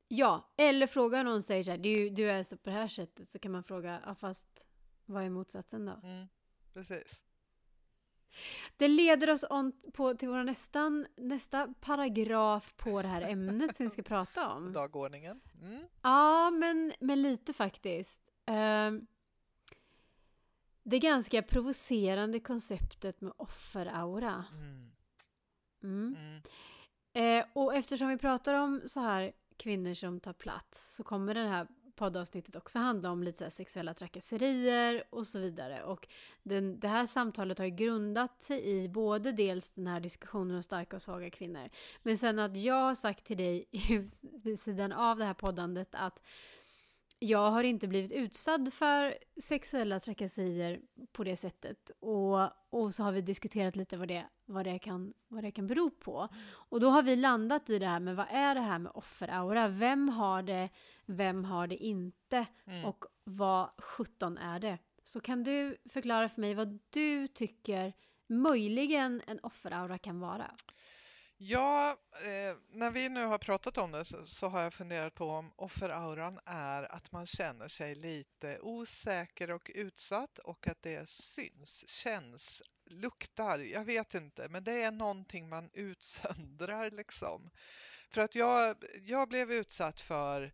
Ja, 0.09 0.53
eller 0.57 0.87
fråga 0.87 1.23
någon 1.23 1.43
säger 1.43 1.63
så 1.63 1.71
här, 1.71 1.79
du, 1.79 2.11
du 2.11 2.31
är 2.31 2.43
så 2.43 2.57
på 2.57 2.71
det 2.71 2.77
här 2.77 2.89
sättet, 2.89 3.31
så 3.31 3.39
kan 3.39 3.53
man 3.53 3.65
fråga, 3.65 4.03
ja 4.07 4.15
fast 4.15 4.67
vad 5.05 5.25
är 5.25 5.31
motsatsen 5.31 5.87
då? 5.87 6.01
Mm, 6.03 6.27
precis. 6.73 7.23
Det 8.77 8.89
leder 8.89 9.31
oss 9.31 9.45
on 9.51 9.73
på, 9.93 10.15
till 10.15 10.29
vår 10.29 10.45
nästan, 10.45 11.07
nästa 11.17 11.75
paragraf 11.81 12.75
på 12.77 13.03
det 13.03 13.09
här 13.09 13.23
ämnet 13.23 13.77
som 13.77 13.87
vi 13.87 13.91
ska 13.91 14.03
prata 14.03 14.53
om. 14.53 14.73
Dagordningen. 14.73 15.41
Mm. 15.63 15.85
Ja, 16.03 16.51
men, 16.51 16.93
men 17.01 17.23
lite 17.23 17.53
faktiskt. 17.53 18.21
Ehm, 18.47 19.07
det 20.83 20.99
ganska 20.99 21.43
provocerande 21.43 22.41
konceptet 22.41 23.21
med 23.21 23.33
offeraura. 23.37 24.45
Mm. 24.53 24.93
Mm. 25.83 26.17
Mm. 26.19 26.43
Eh, 27.13 27.47
och 27.53 27.75
eftersom 27.75 28.09
vi 28.09 28.19
pratar 28.19 28.55
om 28.55 28.83
så 28.87 29.01
här 29.01 29.33
kvinnor 29.57 29.95
som 29.95 30.21
tar 30.21 30.33
plats 30.33 30.97
så 30.97 31.05
kommer 31.05 31.35
det 31.35 31.49
här 31.49 31.67
poddavsnittet 31.97 32.57
också 32.57 32.79
handla 32.79 33.11
om 33.11 33.23
lite 33.23 33.39
så 33.39 33.45
här 33.45 33.51
sexuella 33.51 33.95
trakasserier 33.95 35.05
och 35.11 35.27
så 35.27 35.39
vidare. 35.39 35.83
Och 35.83 36.09
den, 36.43 36.81
det 36.81 36.89
här 36.89 37.07
samtalet 37.07 37.59
har 37.59 37.65
ju 37.65 37.71
grundat 37.71 38.43
sig 38.43 38.69
i 38.69 38.89
både 38.89 39.33
dels 39.33 39.71
den 39.71 39.87
här 39.87 40.01
diskussionen 40.01 40.57
om 40.57 40.63
starka 40.63 40.97
och 40.97 41.03
svaga 41.03 41.31
kvinnor, 41.31 41.69
men 42.03 42.19
sen 42.19 42.39
att 42.39 42.57
jag 42.57 42.75
har 42.75 42.95
sagt 42.95 43.25
till 43.25 43.37
dig 43.37 43.69
vid 44.23 44.61
sidan 44.61 44.93
av 44.93 45.19
det 45.19 45.25
här 45.25 45.35
poddandet 45.35 45.89
att 45.91 46.21
jag 47.19 47.51
har 47.51 47.65
inte 47.65 47.89
blivit 47.89 48.13
utsatt 48.13 48.75
för 48.75 49.19
sexuella 49.41 49.99
trakasserier 49.99 50.81
på 51.13 51.25
det 51.25 51.37
sättet. 51.37 51.91
Och, 52.01 52.41
och 52.71 52.95
så 52.95 53.03
har 53.03 53.13
vi 53.13 53.21
diskuterat 53.21 53.77
lite 53.77 53.97
vad 53.97 54.09
det, 54.09 54.27
vad, 54.45 54.65
det 54.65 54.79
kan, 54.79 55.15
vad 55.29 55.45
det 55.45 55.51
kan 55.51 55.67
bero 55.67 55.91
på. 55.91 56.29
Och 56.49 56.81
då 56.81 56.91
har 56.91 57.03
vi 57.03 57.17
landat 57.17 57.71
i 57.71 57.79
det 57.79 57.87
här 57.87 58.01
med 58.01 58.17
vad 58.17 58.27
är 58.31 58.55
det 58.55 58.61
här 58.61 58.79
med 58.79 58.93
offeraura? 58.95 59.69
Vem 59.69 60.09
har 60.09 60.43
det? 60.43 60.69
Vem 61.07 61.45
har 61.45 61.67
det 61.67 61.77
inte? 61.77 62.47
Mm. 62.65 62.85
Och 62.85 63.05
vad 63.25 63.71
17 63.79 64.39
är 64.39 64.61
det? 64.61 64.79
Så 65.05 65.21
kan 65.21 65.45
du 65.45 65.77
förklara 65.91 66.29
för 66.29 66.41
mig 66.41 66.55
vad 66.55 66.79
du 66.91 67.29
tycker 67.29 67.93
möjligen 68.27 69.23
en 69.27 69.41
offeraura 69.43 69.99
kan 69.99 70.21
vara? 70.21 70.51
Ja, 71.39 71.91
eh, 72.13 72.57
när 72.69 72.91
vi 72.91 73.09
nu 73.09 73.25
har 73.25 73.39
pratat 73.39 73.79
om 73.79 73.93
det 73.93 74.05
så, 74.05 74.27
så, 74.27 74.49
har 74.49 74.63
jag 74.63 74.75
funderat 74.75 75.15
på 75.15 75.31
om 75.31 75.53
offerauran 75.57 76.41
är 76.45 76.93
att 76.93 77.13
man 77.13 77.27
känner 77.27 77.69
sig 77.69 77.95
lite 77.95 78.59
osäker 78.61 79.51
och 79.51 79.71
utsatt 79.75 80.39
och 80.39 80.69
att 80.69 80.83
det 80.83 81.09
syns, 81.09 81.89
känns, 81.89 82.63
luktar. 82.87 83.59
Jag 83.59 83.85
vet 83.85 84.15
inte, 84.15 84.49
men 84.49 84.65
det 84.65 84.83
är 84.83 84.91
någonting 84.91 85.49
man 85.49 85.71
utsöndrar 85.73 86.91
liksom. 86.91 87.51
För 88.11 88.21
att 88.21 88.35
jag, 88.35 88.85
jag 89.03 89.29
blev 89.29 89.53
utsatt 89.53 90.01
för 90.01 90.53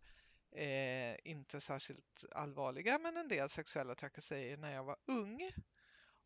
eh, 0.57 1.17
inte 1.25 1.61
särskilt 1.61 2.25
allvarliga, 2.33 2.99
men 2.99 3.17
en 3.17 3.29
del 3.29 3.49
sexuella 3.49 3.95
trakasserier 3.95 4.57
när 4.57 4.73
jag 4.75 4.85
var 4.85 4.97
ung. 5.07 5.51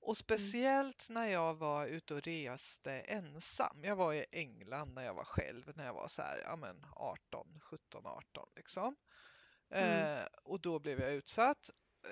Och 0.06 0.10
mm. 0.10 0.14
speciellt 0.14 1.10
när 1.10 1.26
jag 1.26 1.54
var 1.54 1.86
ute 1.86 2.14
och 2.14 2.22
reste 2.22 2.92
ensam. 2.92 3.84
Jag 3.84 3.96
var 3.96 4.12
i 4.12 4.26
England 4.32 4.94
när 4.94 5.04
jag 5.04 5.14
var 5.14 5.24
själv, 5.24 5.72
när 5.76 5.86
jag 5.86 5.94
var 5.94 6.08
så 6.08 6.22
här, 6.22 6.38
ja 6.38 6.56
men 6.56 6.86
18, 6.92 7.60
17, 7.60 8.06
18 8.06 8.48
liksom. 8.56 8.96
Mm. 9.70 10.18
Eh, 10.18 10.26
och 10.42 10.60
då 10.60 10.78
blev 10.78 11.00
jag 11.00 11.12
utsatt. 11.12 11.70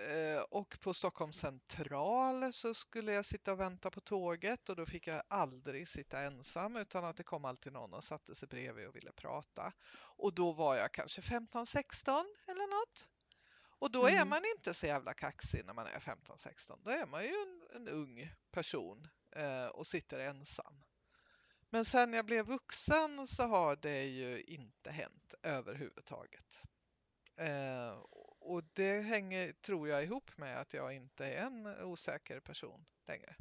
Eh, 0.09 0.43
och 0.43 0.79
på 0.81 0.95
Stockholms 0.95 1.39
central 1.39 2.53
så 2.53 2.75
skulle 2.75 3.13
jag 3.13 3.25
sitta 3.25 3.53
och 3.53 3.61
vänta 3.61 3.91
på 3.91 4.01
tåget 4.01 4.69
och 4.69 4.77
då 4.77 4.87
fick 4.87 5.07
jag 5.07 5.23
aldrig 5.29 5.89
sitta 5.89 6.21
ensam 6.21 6.77
utan 6.77 7.05
att 7.05 7.17
det 7.17 7.25
kom 7.25 7.45
alltid 7.45 7.73
någon 7.73 7.95
och 7.95 8.05
satte 8.05 8.35
sig 8.35 8.49
bredvid 8.49 8.87
och 8.89 8.97
ville 8.97 9.13
prata. 9.13 9.73
Och 9.97 10.35
då 10.35 10.53
var 10.53 10.77
jag 10.77 10.93
kanske 10.93 11.21
15-16 11.21 12.25
eller 12.47 12.81
något. 12.81 13.09
Och 13.85 13.91
då 13.91 14.07
mm. 14.07 14.21
är 14.21 14.25
man 14.25 14.43
inte 14.57 14.75
så 14.75 14.87
jävla 14.87 15.15
kaxig 15.15 15.65
när 15.65 15.75
man 15.75 15.87
är 15.87 15.99
15-16. 15.99 16.79
Då 16.85 16.91
är 16.91 17.07
man 17.07 17.25
ju 17.25 17.29
en, 17.29 17.63
en 17.75 17.88
ung 17.88 18.31
person 18.50 19.09
eh, 19.37 19.66
och 19.66 19.87
sitter 19.87 20.19
ensam. 20.19 20.85
Men 21.71 21.85
sen 21.85 22.12
jag 22.12 22.25
blev 22.25 22.47
vuxen 22.47 23.26
så 23.26 23.43
har 23.43 23.76
det 23.76 24.04
ju 24.04 24.43
inte 24.43 24.90
hänt 24.90 25.35
överhuvudtaget. 25.43 26.62
Eh, 27.37 27.99
och 28.40 28.64
det 28.73 29.00
hänger, 29.00 29.52
tror 29.52 29.88
jag, 29.88 30.02
ihop 30.02 30.38
med 30.38 30.61
att 30.61 30.75
jag 30.75 30.93
inte 30.93 31.26
är 31.26 31.47
en 31.47 31.66
osäker 31.66 32.40
person 32.40 32.85
längre. 33.07 33.37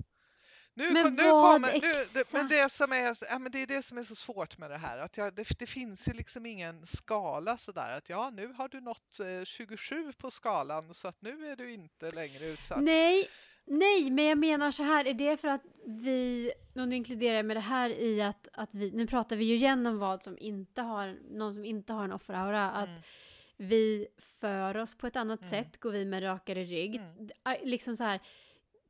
Nu, 0.76 0.92
men 0.92 1.14
nu 1.14 1.24
vad 1.24 1.54
kommer, 1.54 1.70
exakt? 1.70 2.16
Nu, 2.16 2.22
det, 2.22 2.34
men 2.34 2.48
det, 2.48 2.70
som 2.70 2.92
är, 2.92 3.18
ja, 3.30 3.40
men 3.40 3.52
det 3.52 3.60
är 3.60 3.68
det 3.68 3.82
som 3.82 3.98
är 3.98 4.04
så 4.04 4.16
svårt 4.16 4.58
med 4.58 4.72
det 4.72 4.78
här. 4.78 4.98
Att 4.98 5.18
jag, 5.18 5.34
det, 5.34 5.48
det 5.60 5.68
finns 5.68 6.08
ju 6.08 6.14
liksom 6.14 6.46
ingen 6.46 6.88
skala 6.88 7.58
sådär 7.58 7.98
att 7.98 8.10
ja, 8.10 8.30
nu 8.30 8.48
har 8.48 8.70
du 8.70 8.82
nått 8.82 9.20
eh, 9.20 9.44
27 9.44 10.14
på 10.14 10.32
skalan 10.32 10.94
så 10.94 11.08
att 11.08 11.22
nu 11.22 11.52
är 11.52 11.56
du 11.56 11.72
inte 11.72 12.12
längre 12.12 12.46
utsatt. 12.46 12.84
Nej, 12.84 13.30
nej, 13.66 14.12
men 14.12 14.26
jag 14.26 14.38
menar 14.38 14.72
så 14.72 14.84
här, 14.84 15.08
är 15.08 15.14
det 15.14 15.38
för 15.38 15.48
att 15.48 15.64
vi, 15.86 16.52
och 16.76 16.88
nu 16.88 16.96
inkluderar 16.96 17.36
jag 17.36 17.46
med 17.46 17.58
det 17.58 17.62
här 17.62 17.90
i 17.90 18.22
att, 18.22 18.48
att 18.54 18.76
vi, 18.76 18.92
nu 18.92 19.08
pratar 19.08 19.36
vi 19.36 19.46
ju 19.46 19.56
igen 19.56 19.88
om 19.88 19.98
vad 19.98 20.24
som 20.24 20.38
inte 20.38 20.82
har, 20.82 21.18
någon 21.32 21.54
som 21.54 21.66
inte 21.66 21.94
har 21.94 22.04
en 22.04 22.12
offeraura, 22.12 22.72
att 22.72 22.90
mm 22.90 23.02
vi 23.58 24.08
för 24.18 24.78
oss 24.78 24.96
på 24.96 25.08
ett 25.08 25.16
annat 25.16 25.42
mm. 25.42 25.50
sätt, 25.50 25.80
går 25.80 25.92
vi 25.92 26.06
med 26.06 26.24
rakare 26.24 26.64
rygg. 26.64 26.96
Mm. 26.96 27.30
Liksom 27.64 27.96
så 27.96 28.04
här, 28.04 28.20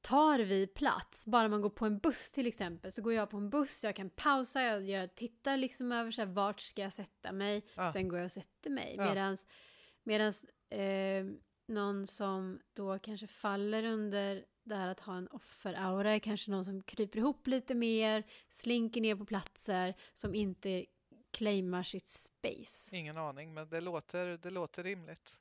tar 0.02 0.40
vi 0.40 0.68
plats, 0.68 1.26
bara 1.26 1.48
man 1.48 1.62
går 1.62 1.70
på 1.70 1.86
en 1.86 2.00
buss 2.00 2.32
till 2.32 2.48
exempel, 2.48 2.92
så 2.92 3.02
går 3.02 3.14
jag 3.14 3.30
på 3.30 3.38
en 3.38 3.50
buss, 3.50 3.84
jag 3.84 3.96
kan 3.96 4.10
pausa, 4.10 4.62
jag, 4.62 4.90
jag 4.90 5.16
tittar 5.16 5.58
liksom 5.58 5.92
över 5.92 6.12
så 6.12 6.22
här, 6.22 6.28
vart 6.28 6.60
ska 6.62 6.82
jag 6.82 6.94
sätta 6.94 7.32
mig, 7.32 7.66
ja. 7.76 7.94
sen 7.94 8.08
går 8.08 8.20
jag 8.20 8.26
och 8.26 8.32
sätter 8.32 8.70
mig. 8.70 8.96
Ja. 8.98 9.06
Medans, 9.06 9.48
medans 10.04 10.46
eh, 10.70 11.26
någon 11.68 12.08
som 12.08 12.60
då 12.74 13.00
kanske 13.00 13.28
faller 13.28 13.84
under 13.84 14.46
det 14.64 14.76
här 14.76 14.88
att 14.88 15.00
ha 15.00 15.18
en 15.18 15.28
offeraura 15.28 16.14
är 16.14 16.20
kanske 16.20 16.52
någon 16.52 16.66
som 16.66 16.84
kryper 16.84 17.20
ihop 17.20 17.48
lite 17.48 17.76
mer, 17.76 18.24
slinker 18.50 19.02
ner 19.02 19.16
på 19.16 19.26
platser 19.26 19.96
som 20.14 20.36
inte 20.36 20.86
claimar 21.32 21.84
sitt 21.84 22.08
space. 22.08 22.96
Ingen 22.96 23.18
aning, 23.18 23.54
men 23.54 23.70
det 23.70 23.82
låter, 23.82 24.38
det 24.38 24.50
låter 24.50 24.84
rimligt. 24.84 25.40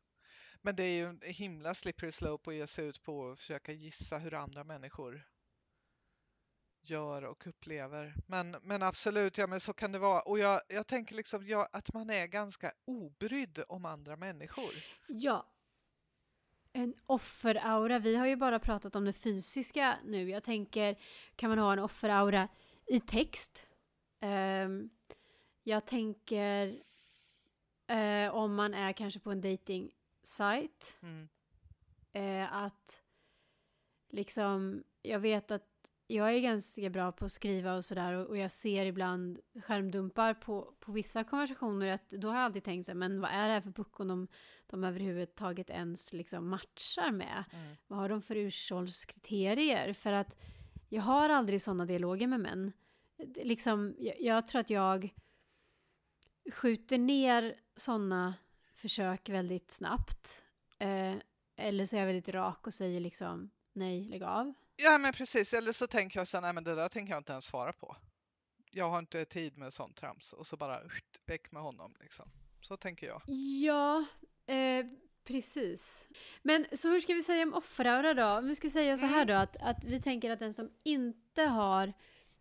Men 0.62 0.76
det 0.76 0.82
är 0.82 0.96
ju 0.96 1.06
en 1.06 1.20
himla 1.22 1.74
slippery 1.74 2.12
slope 2.12 2.50
att 2.50 2.56
ge 2.56 2.66
sig 2.66 2.86
ut 2.86 3.02
på 3.02 3.18
och 3.18 3.38
försöka 3.38 3.72
gissa 3.72 4.18
hur 4.18 4.34
andra 4.34 4.64
människor 4.64 5.22
gör 6.82 7.24
och 7.24 7.46
upplever. 7.46 8.14
Men, 8.26 8.56
men 8.62 8.82
absolut, 8.82 9.38
ja 9.38 9.46
men 9.46 9.60
så 9.60 9.72
kan 9.72 9.92
det 9.92 9.98
vara. 9.98 10.20
Och 10.20 10.38
jag, 10.38 10.60
jag 10.68 10.86
tänker 10.86 11.14
liksom 11.14 11.46
ja, 11.46 11.68
att 11.72 11.94
man 11.94 12.10
är 12.10 12.26
ganska 12.26 12.72
obrydd 12.84 13.64
om 13.68 13.84
andra 13.84 14.16
människor. 14.16 14.72
Ja. 15.08 15.46
En 16.82 16.94
offeraura, 17.06 17.98
vi 17.98 18.16
har 18.16 18.26
ju 18.26 18.36
bara 18.36 18.58
pratat 18.58 18.96
om 18.96 19.04
det 19.04 19.12
fysiska 19.12 19.98
nu. 20.04 20.30
Jag 20.30 20.42
tänker, 20.42 20.96
kan 21.36 21.50
man 21.50 21.58
ha 21.58 21.72
en 21.72 21.78
offeraura 21.78 22.48
i 22.86 23.00
text? 23.00 23.66
Um, 24.20 24.90
jag 25.62 25.86
tänker 25.86 26.82
eh, 27.86 28.34
om 28.34 28.54
man 28.54 28.74
är 28.74 28.92
kanske 28.92 29.20
på 29.20 29.30
en 29.30 29.40
dating. 29.40 29.92
Mm. 31.02 31.28
Eh, 32.12 32.56
att 32.56 33.02
liksom, 34.08 34.84
jag 35.02 35.18
vet 35.18 35.50
att 35.50 35.71
jag 36.12 36.34
är 36.34 36.40
ganska 36.40 36.90
bra 36.90 37.12
på 37.12 37.24
att 37.24 37.32
skriva 37.32 37.74
och 37.74 37.84
sådär 37.84 38.12
och, 38.12 38.26
och, 38.26 38.36
jag 38.36 38.50
ser 38.50 38.86
ibland 38.86 39.40
skärmdumpar 39.62 40.34
på, 40.34 40.74
på 40.80 40.92
vissa 40.92 41.24
konversationer 41.24 41.94
att 41.94 42.10
då 42.10 42.28
har 42.28 42.34
jag 42.34 42.44
alltid 42.44 42.64
tänkt 42.64 42.86
så 42.86 42.90
här, 42.92 42.96
men 42.96 43.20
vad 43.20 43.30
är 43.30 43.48
det 43.48 43.54
här 43.54 43.60
för 43.60 43.70
puckon 43.70 44.08
de, 44.08 44.28
de 44.66 44.84
överhuvudtaget 44.84 45.70
ens 45.70 46.12
liksom 46.12 46.48
matchar 46.48 47.10
med? 47.10 47.44
Mm. 47.52 47.76
Vad 47.86 47.98
har 47.98 48.08
de 48.08 48.22
för 48.22 48.36
urvalskriterier? 48.36 49.92
För 49.92 50.12
att 50.12 50.36
jag 50.88 51.02
har 51.02 51.28
aldrig 51.28 51.62
sådana 51.62 51.86
dialoger 51.86 52.26
med 52.26 52.40
män. 52.40 52.72
Liksom, 53.36 53.94
jag, 53.98 54.20
jag 54.20 54.46
tror 54.46 54.60
att 54.60 54.70
jag 54.70 55.14
skjuter 56.52 56.98
ner 56.98 57.54
sådana 57.76 58.34
försök 58.74 59.28
väldigt 59.28 59.70
snabbt. 59.70 60.44
Eh, 60.78 61.14
eller 61.56 61.84
så 61.84 61.96
är 61.96 62.00
jag 62.00 62.06
väldigt 62.06 62.28
rak 62.28 62.66
och 62.66 62.74
säger 62.74 63.00
liksom 63.00 63.50
nej, 63.72 64.04
lägg 64.04 64.22
av. 64.22 64.54
Ja, 64.82 64.98
men 64.98 65.12
precis. 65.12 65.54
Eller 65.54 65.72
så 65.72 65.86
tänker 65.86 66.20
jag 66.20 66.28
så 66.28 66.40
nej, 66.40 66.52
men 66.52 66.64
det 66.64 66.74
där 66.74 66.88
tänker 66.88 67.12
jag 67.12 67.20
inte 67.20 67.32
ens 67.32 67.44
svara 67.44 67.72
på. 67.72 67.96
Jag 68.70 68.90
har 68.90 68.98
inte 68.98 69.24
tid 69.24 69.58
med 69.58 69.72
sånt 69.72 69.96
trams 69.96 70.32
och 70.32 70.46
så 70.46 70.56
bara 70.56 70.80
väck 71.26 71.52
med 71.52 71.62
honom 71.62 71.94
liksom. 72.00 72.30
Så 72.60 72.76
tänker 72.76 73.06
jag. 73.06 73.22
Ja, 73.62 74.04
eh, 74.46 74.86
precis. 75.24 76.08
Men 76.42 76.66
så 76.72 76.88
hur 76.88 77.00
ska 77.00 77.14
vi 77.14 77.22
säga 77.22 77.42
om 77.42 77.54
offeraura 77.54 78.14
då? 78.14 78.38
Om 78.38 78.48
vi 78.48 78.54
ska 78.54 78.70
säga 78.70 78.96
så 78.96 79.06
här 79.06 79.22
mm. 79.22 79.26
då 79.26 79.34
att, 79.34 79.56
att 79.56 79.84
vi 79.84 80.00
tänker 80.00 80.30
att 80.30 80.38
den 80.38 80.52
som 80.52 80.70
inte 80.84 81.42
har 81.42 81.92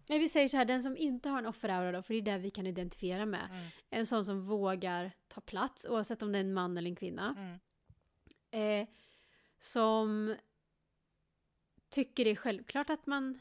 Nej, 0.09 0.19
vi 0.19 0.29
säger 0.29 0.47
så 0.47 0.57
här, 0.57 0.65
den 0.65 0.81
som 0.81 0.97
inte 0.97 1.29
har 1.29 1.39
en 1.39 1.45
offeraura 1.45 1.91
då, 1.91 2.03
för 2.03 2.13
det 2.13 2.19
är 2.19 2.21
det 2.21 2.37
vi 2.37 2.51
kan 2.51 2.67
identifiera 2.67 3.25
med. 3.25 3.47
Mm. 3.51 3.67
En 3.89 4.05
sån 4.05 4.25
som 4.25 4.41
vågar 4.41 5.11
ta 5.27 5.41
plats, 5.41 5.85
oavsett 5.85 6.21
om 6.21 6.31
det 6.31 6.37
är 6.37 6.43
en 6.43 6.53
man 6.53 6.77
eller 6.77 6.89
en 6.89 6.95
kvinna. 6.95 7.35
Mm. 7.37 8.81
Eh, 8.81 8.87
som 9.59 10.35
tycker 11.91 12.25
det 12.25 12.31
är 12.31 12.35
självklart 12.35 12.89
att 12.89 13.05
man 13.05 13.39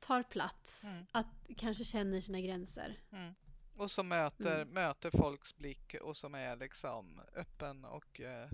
tar 0.00 0.22
plats, 0.22 0.84
mm. 0.84 1.06
att 1.12 1.26
kanske 1.56 1.84
känner 1.84 2.20
sina 2.20 2.40
gränser. 2.40 2.98
Mm. 3.12 3.34
Och 3.76 3.90
som 3.90 4.08
möter, 4.08 4.54
mm. 4.62 4.68
möter 4.68 5.10
folks 5.10 5.56
blick 5.56 5.94
och 6.02 6.16
som 6.16 6.34
är 6.34 6.56
liksom 6.56 7.20
öppen 7.36 7.84
och 7.84 8.20
eh, 8.20 8.48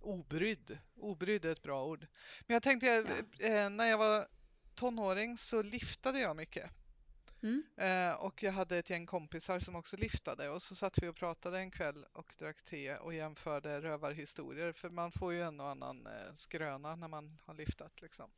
obrydd. 0.00 0.78
Obrydd 0.96 1.44
är 1.44 1.52
ett 1.52 1.62
bra 1.62 1.84
ord. 1.86 2.06
Men 2.46 2.54
jag 2.54 2.62
tänkte, 2.62 2.86
ja. 2.86 3.46
eh, 3.46 3.70
när 3.70 3.86
jag 3.86 3.98
var 3.98 4.28
tonåring 4.74 5.38
så 5.38 5.62
liftade 5.62 6.20
jag 6.20 6.36
mycket. 6.36 6.70
Mm. 7.42 7.62
Eh, 7.76 8.14
och 8.14 8.42
jag 8.42 8.52
hade 8.52 8.78
ett 8.78 8.90
gäng 8.90 9.06
kompisar 9.06 9.60
som 9.60 9.76
också 9.76 9.96
liftade 9.96 10.48
och 10.48 10.62
så 10.62 10.74
satt 10.74 10.98
vi 11.02 11.08
och 11.08 11.16
pratade 11.16 11.58
en 11.58 11.70
kväll 11.70 12.06
och 12.12 12.32
drack 12.38 12.62
te 12.62 12.96
och 12.96 13.14
jämförde 13.14 13.80
rövarhistorier 13.80 14.72
för 14.72 14.90
man 14.90 15.12
får 15.12 15.32
ju 15.32 15.42
en 15.42 15.60
och 15.60 15.68
annan 15.68 16.06
eh, 16.06 16.34
skröna 16.34 16.96
när 16.96 17.08
man 17.08 17.38
har 17.44 17.54
liftat 17.54 18.02
liksom. 18.02 18.30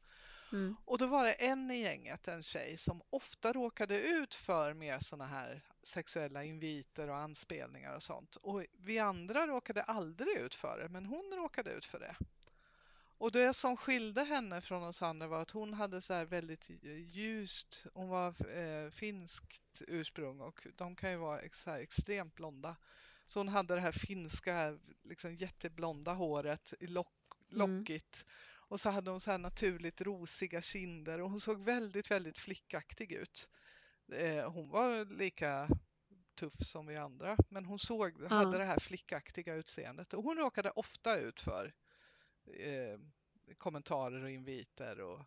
Mm. 0.52 0.76
Och 0.84 0.98
då 0.98 1.06
var 1.06 1.24
det 1.24 1.32
en 1.32 1.70
i 1.70 1.80
gänget, 1.80 2.28
en 2.28 2.42
tjej, 2.42 2.76
som 2.76 3.02
ofta 3.10 3.52
råkade 3.52 4.00
ut 4.00 4.34
för 4.34 4.74
mer 4.74 4.98
sådana 4.98 5.26
här 5.26 5.62
sexuella 5.82 6.44
inviter 6.44 7.08
och 7.08 7.16
anspelningar 7.16 7.94
och 7.94 8.02
sånt. 8.02 8.36
Och 8.36 8.64
vi 8.72 8.98
andra 8.98 9.46
råkade 9.46 9.82
aldrig 9.82 10.36
ut 10.36 10.54
för 10.54 10.78
det, 10.78 10.88
men 10.88 11.06
hon 11.06 11.32
råkade 11.36 11.70
ut 11.70 11.84
för 11.84 12.00
det. 12.00 12.16
Och 13.18 13.32
det 13.32 13.54
som 13.54 13.76
skilde 13.76 14.22
henne 14.24 14.60
från 14.60 14.82
oss 14.82 15.02
andra 15.02 15.26
var 15.26 15.42
att 15.42 15.50
hon 15.50 15.74
hade 15.74 16.02
så 16.02 16.14
här 16.14 16.24
väldigt 16.24 16.70
ljust, 17.12 17.84
hon 17.94 18.08
var 18.08 18.56
eh, 18.56 18.90
finskt 18.90 19.82
ursprung 19.88 20.40
och 20.40 20.66
de 20.76 20.96
kan 20.96 21.10
ju 21.10 21.16
vara 21.16 21.40
ex 21.40 21.68
extremt 21.68 22.34
blonda. 22.34 22.76
Så 23.26 23.40
hon 23.40 23.48
hade 23.48 23.74
det 23.74 23.80
här 23.80 23.92
finska, 23.92 24.78
liksom 25.02 25.34
jätteblonda 25.34 26.12
håret, 26.12 26.74
lock, 26.80 27.14
mm. 27.52 27.78
lockigt. 27.78 28.24
Mm. 28.24 28.34
Och 28.68 28.80
så 28.80 28.90
hade 28.90 29.10
hon 29.10 29.20
så 29.20 29.30
här 29.30 29.38
naturligt 29.38 30.00
rosiga 30.00 30.62
kinder 30.62 31.20
och 31.20 31.30
hon 31.30 31.40
såg 31.40 31.64
väldigt, 31.64 32.10
väldigt 32.10 32.38
flickaktig 32.38 33.12
ut. 33.12 33.48
Eh, 34.12 34.50
hon 34.50 34.68
var 34.68 35.04
lika 35.04 35.68
tuff 36.34 36.54
som 36.60 36.86
vi 36.86 36.96
andra, 36.96 37.36
men 37.48 37.64
hon 37.64 37.78
såg, 37.78 38.22
ja. 38.22 38.28
hade 38.28 38.58
det 38.58 38.64
här 38.64 38.78
flickaktiga 38.78 39.54
utseendet 39.54 40.14
och 40.14 40.24
hon 40.24 40.36
råkade 40.36 40.70
ofta 40.70 41.16
ut 41.16 41.40
för 41.40 41.72
eh, 42.54 42.98
kommentarer 43.58 44.22
och 44.24 44.30
inviter 44.30 45.00
och, 45.00 45.20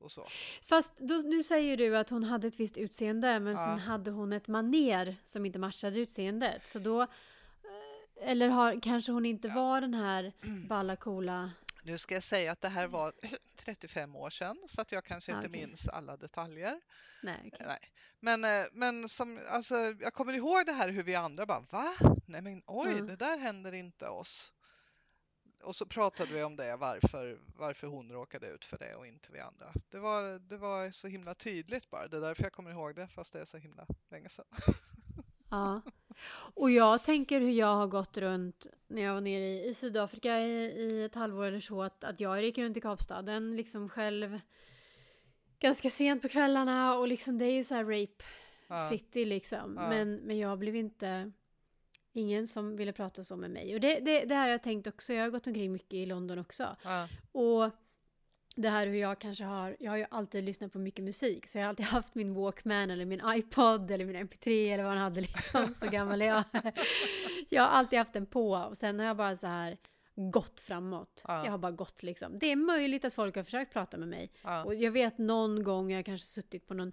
och 0.00 0.12
så. 0.12 0.26
Fast 0.62 0.92
då, 0.98 1.14
nu 1.14 1.42
säger 1.42 1.76
du 1.76 1.96
att 1.96 2.10
hon 2.10 2.24
hade 2.24 2.48
ett 2.48 2.60
visst 2.60 2.78
utseende 2.78 3.40
men 3.40 3.52
Ja. 3.52 3.58
sen 3.58 3.78
hade 3.78 4.10
hon 4.10 4.32
ett 4.32 4.48
maner 4.48 5.16
som 5.24 5.46
inte 5.46 5.58
matchade 5.58 5.98
utseendet. 6.00 6.68
Så 6.68 6.78
då... 6.78 7.02
eh, 7.02 7.08
Eller 8.30 8.48
har, 8.48 8.80
kanske 8.82 9.12
hon 9.12 9.26
inte 9.26 9.48
var 9.48 9.80
den 9.80 9.94
här 9.94 10.32
balla 10.68 10.96
coola... 10.96 11.50
Nu 11.82 11.98
ska 11.98 12.14
jag 12.14 12.22
säga 12.22 12.52
att 12.52 12.60
det 12.60 12.68
här 12.68 12.86
var 12.88 13.12
35 13.56 14.16
år 14.16 14.30
sedan 14.30 14.64
så 14.68 14.80
att 14.80 14.92
jag 14.92 15.04
kanske 15.04 15.32
inte 15.32 15.48
okej. 15.48 15.66
minns 15.66 15.88
alla 15.88 16.16
detaljer. 16.16 16.80
Nej, 17.22 17.50
okej. 17.52 17.66
Nej. 17.66 17.78
Men, 18.20 18.44
eh, 18.44 18.66
men 18.72 19.08
som, 19.08 19.40
alltså, 19.50 19.74
jag 20.00 20.14
kommer 20.14 20.32
ihåg 20.32 20.66
det 20.66 20.72
här 20.72 20.88
hur 20.88 21.02
vi 21.02 21.14
andra 21.14 21.46
bara 21.46 21.60
va? 21.60 21.94
Nej 22.26 22.42
men 22.42 22.62
oj, 22.66 22.90
Mm. 22.92 23.06
det 23.06 23.16
där 23.16 23.38
händer 23.38 23.72
inte 23.72 24.08
oss. 24.08 24.52
Och 25.62 25.76
så 25.76 25.86
pratade 25.86 26.32
vi 26.34 26.42
om 26.42 26.56
det, 26.56 26.76
varför, 26.76 27.38
varför 27.56 27.86
hon 27.86 28.12
råkade 28.12 28.46
ut 28.46 28.64
för 28.64 28.78
det 28.78 28.94
och 28.94 29.06
inte 29.06 29.32
vi 29.32 29.40
andra. 29.40 29.72
Det 29.90 29.98
var, 29.98 30.38
det 30.38 30.56
var 30.56 30.90
så 30.90 31.08
himla 31.08 31.34
tydligt 31.34 31.90
bara. 31.90 32.08
Det 32.08 32.16
är 32.16 32.20
därför 32.20 32.42
jag 32.42 32.52
kommer 32.52 32.70
ihåg 32.70 32.94
det, 32.94 33.08
fast 33.08 33.32
det 33.32 33.40
är 33.40 33.44
så 33.44 33.56
himla 33.56 33.86
länge 34.10 34.28
sedan. 34.28 34.44
Ja. 35.50 35.82
Och 36.54 36.70
jag 36.70 37.04
tänker 37.04 37.40
hur 37.40 37.50
jag 37.50 37.74
har 37.76 37.86
gått 37.86 38.16
runt 38.16 38.66
när 38.86 39.02
jag 39.02 39.14
var 39.14 39.20
nere 39.20 39.42
i, 39.44 39.68
i 39.68 39.74
Sydafrika 39.74 40.40
i, 40.40 40.52
i 40.64 41.04
ett 41.04 41.14
halvår 41.14 41.44
eller 41.44 41.60
så. 41.60 41.82
Att, 41.82 42.04
att 42.04 42.20
jag 42.20 42.42
gick 42.42 42.58
runt 42.58 42.76
i 42.76 42.80
Kapstaden 42.80 43.56
liksom 43.56 43.88
själv 43.88 44.40
ganska 45.58 45.90
sent 45.90 46.22
på 46.22 46.28
kvällarna 46.28 46.94
och 46.98 47.08
liksom 47.08 47.38
det 47.38 47.44
är 47.44 47.52
ju 47.52 47.64
så 47.64 47.74
här 47.74 47.84
rape 47.84 48.24
Ja. 48.68 48.88
city 48.88 49.24
liksom. 49.24 49.76
Ja. 49.76 49.88
Men, 49.88 50.14
men 50.16 50.38
jag 50.38 50.58
blev 50.58 50.76
inte 50.76 51.32
ingen 52.18 52.46
som 52.46 52.76
ville 52.76 52.92
prata 52.92 53.24
så 53.24 53.36
med 53.36 53.50
mig. 53.50 53.74
Och 53.74 53.80
det, 53.80 54.00
det, 54.00 54.24
det 54.24 54.34
här 54.34 54.42
har 54.42 54.48
jag 54.48 54.62
tänkt 54.62 54.86
också. 54.86 55.12
Jag 55.12 55.22
har 55.22 55.30
gått 55.30 55.46
omkring 55.46 55.72
mycket 55.72 55.94
i 55.94 56.06
London 56.06 56.38
också. 56.38 56.76
Ja, 56.84 57.08
Och 57.32 57.70
det 58.56 58.68
här 58.68 58.86
hur 58.86 58.94
jag 58.94 59.18
kanske 59.18 59.44
har, 59.44 59.76
jag 59.80 59.90
har 59.92 59.96
ju 59.96 60.06
alltid 60.10 60.44
lyssnat 60.44 60.72
på 60.72 60.78
mycket 60.78 61.04
musik 61.04 61.46
så 61.46 61.58
jag 61.58 61.64
har 61.64 61.68
alltid 61.68 61.86
haft 61.86 62.14
min 62.14 62.34
Walkman 62.34 62.90
eller 62.90 63.04
min 63.04 63.22
iPod 63.26 63.90
eller 63.90 64.04
min 64.04 64.16
MP3 64.16 64.74
eller 64.74 64.84
vad 64.84 64.92
man 64.92 65.02
hade 65.02 65.20
liksom, 65.20 65.74
så 65.74 65.86
gammal 65.86 66.22
är 66.22 66.26
jag. 66.26 66.44
Jag 67.50 67.62
har 67.62 67.68
alltid 67.68 67.98
haft 67.98 68.12
den 68.12 68.26
på 68.26 68.50
och 68.50 68.76
sen 68.76 68.98
har 68.98 69.06
jag 69.06 69.16
bara 69.16 69.36
så 69.36 69.46
här 69.46 69.76
gått 70.16 70.60
framåt. 70.60 71.24
Ja. 71.28 71.44
Jag 71.44 71.50
har 71.50 71.58
bara 71.58 71.72
gått 71.72 72.02
liksom. 72.02 72.38
Det 72.38 72.52
är 72.52 72.56
möjligt 72.56 73.04
att 73.04 73.14
folk 73.14 73.36
har 73.36 73.42
försökt 73.42 73.72
prata 73.72 73.96
med 73.96 74.08
mig. 74.08 74.32
ja, 74.42 74.64
Och 74.64 74.74
jag 74.74 74.90
vet 74.90 75.18
någon 75.18 75.62
gång 75.62 75.92
jag 75.92 76.04
kanske 76.04 76.26
suttit 76.26 76.66
på 76.66 76.74
någon, 76.74 76.92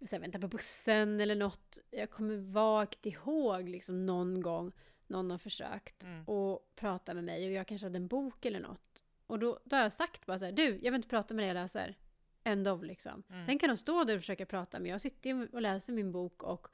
så 0.00 0.06
här, 0.16 0.18
vänta 0.20 0.38
på 0.38 0.48
bussen 0.48 1.20
eller 1.20 1.34
något. 1.36 1.78
Jag 1.90 2.10
kommer 2.10 2.36
vagt 2.36 3.06
ihåg 3.06 3.68
liksom 3.68 4.06
någon 4.06 4.40
gång 4.40 4.72
någon 5.06 5.30
har 5.30 5.38
försökt 5.38 6.04
Mm. 6.04 6.24
och 6.24 6.72
prata 6.74 7.14
med 7.14 7.24
mig 7.24 7.46
och 7.46 7.52
jag 7.52 7.66
kanske 7.66 7.86
hade 7.86 7.96
en 7.96 8.08
bok 8.08 8.44
eller 8.44 8.60
något. 8.60 9.04
Och 9.26 9.38
då, 9.38 9.60
då 9.64 9.76
har 9.76 9.82
jag 9.82 9.92
sagt 9.92 10.26
bara 10.26 10.38
så 10.38 10.44
här, 10.44 10.52
du, 10.52 10.64
jag 10.64 10.92
vill 10.92 10.94
inte 10.94 11.08
prata 11.08 11.34
med 11.34 11.42
dig, 11.42 11.48
jag 11.48 11.54
läser. 11.54 11.98
End 12.44 12.68
of 12.68 12.82
liksom. 12.82 13.22
Mm. 13.30 13.46
Sen 13.46 13.58
kan 13.58 13.68
de 13.68 13.76
stå 13.76 14.04
där 14.04 14.14
och 14.14 14.20
försöka 14.20 14.46
prata 14.46 14.78
men 14.80 14.90
jag 14.90 15.00
sitter 15.00 15.54
och 15.54 15.62
läser 15.62 15.92
min 15.92 16.12
bok 16.12 16.42
och, 16.42 16.68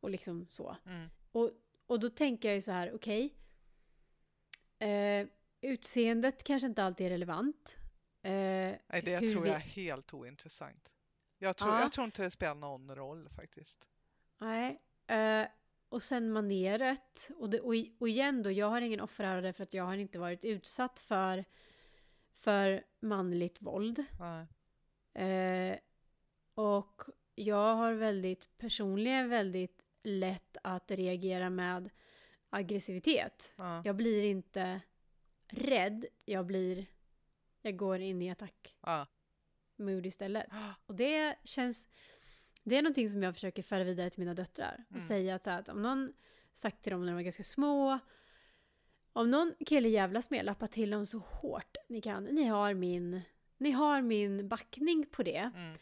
och 0.00 0.10
liksom 0.10 0.46
så. 0.50 0.76
mm, 0.86 1.08
Och, 1.32 1.50
och 1.86 2.00
då 2.00 2.10
tänker 2.10 2.48
jag 2.48 2.54
ju 2.54 2.60
så 2.60 2.72
här, 2.72 2.92
okej. 2.94 3.34
eh, 4.78 5.26
utseendet 5.60 6.44
kanske 6.44 6.66
inte 6.66 6.82
alltid 6.82 7.06
är 7.06 7.10
relevant. 7.10 7.76
Eh, 8.22 8.30
Nej, 8.32 9.02
det 9.04 9.18
tror 9.20 9.42
vi- 9.42 9.48
jag 9.48 9.56
är 9.56 9.60
helt 9.60 10.14
ointressant. 10.14 10.88
Jag 11.38 11.56
tror, 11.56 11.70
Ja. 11.74 11.80
jag 11.80 11.92
tror 11.92 12.04
inte 12.04 12.22
det 12.22 12.30
spelar 12.30 12.54
någon 12.54 12.94
roll 12.94 13.28
faktiskt. 13.28 13.86
Nej. 14.38 14.82
Eh, 15.06 15.46
och 15.88 16.02
sen 16.02 16.30
maneret. 16.32 17.30
Och, 17.36 17.50
det, 17.50 17.60
och, 17.60 17.74
och 17.98 18.08
igen 18.08 18.42
då, 18.42 18.50
jag 18.50 18.70
har 18.70 18.80
ingen 18.80 19.00
offerhärva 19.00 19.40
därför 19.40 19.62
att 19.62 19.74
jag 19.74 19.84
har 19.84 19.96
inte 19.96 20.18
varit 20.18 20.44
utsatt 20.44 20.98
för, 20.98 21.44
för 22.32 22.84
manligt 23.00 23.62
våld. 23.62 24.04
Eh, 25.14 25.78
och 26.54 27.02
jag 27.34 27.74
har 27.74 27.92
väldigt, 27.92 28.58
personligen 28.58 29.28
väldigt 29.28 29.82
lätt 30.02 30.56
att 30.62 30.90
reagera 30.90 31.50
med 31.50 31.90
aggressivitet. 32.50 33.54
Ja, 33.56 33.82
Jag 33.84 33.96
blir 33.96 34.22
inte 34.24 34.80
rädd, 35.46 36.06
jag 36.24 36.46
blir, 36.46 36.86
jag 37.62 37.76
går 37.76 37.98
in 38.00 38.22
i 38.22 38.30
attack 38.30 38.76
ja, 38.80 39.06
mood 39.78 40.06
istället. 40.06 40.46
Och 40.86 40.94
det 40.94 41.36
känns, 41.44 41.88
det 42.62 42.76
är 42.76 42.82
någonting 42.82 43.08
som 43.08 43.22
jag 43.22 43.34
försöker 43.34 43.62
föra 43.62 43.84
vidare 43.84 44.10
till 44.10 44.20
mina 44.20 44.34
döttrar. 44.34 44.84
Och 44.88 44.90
Mm. 44.96 45.00
säga 45.08 45.34
att, 45.34 45.44
så 45.44 45.50
här, 45.50 45.58
att 45.58 45.68
om 45.68 45.82
någon 45.82 46.12
sagt 46.54 46.82
till 46.82 46.90
dem 46.92 47.00
när 47.00 47.06
de 47.06 47.14
var 47.14 47.22
ganska 47.22 47.42
små, 47.42 47.98
om 49.12 49.30
någon 49.30 49.54
kille 49.66 49.88
jävlas 49.88 50.30
med, 50.30 50.44
lappa 50.44 50.66
till 50.68 50.90
dem 50.90 51.06
så 51.06 51.18
hårt 51.18 51.76
ni 51.88 52.00
kan. 52.00 52.24
Ni 52.24 52.44
har 52.44 52.74
min, 52.74 53.20
ni 53.58 53.70
har 53.70 54.02
min 54.02 54.48
backning 54.48 55.06
på 55.10 55.22
det. 55.22 55.50
mm, 55.54 55.78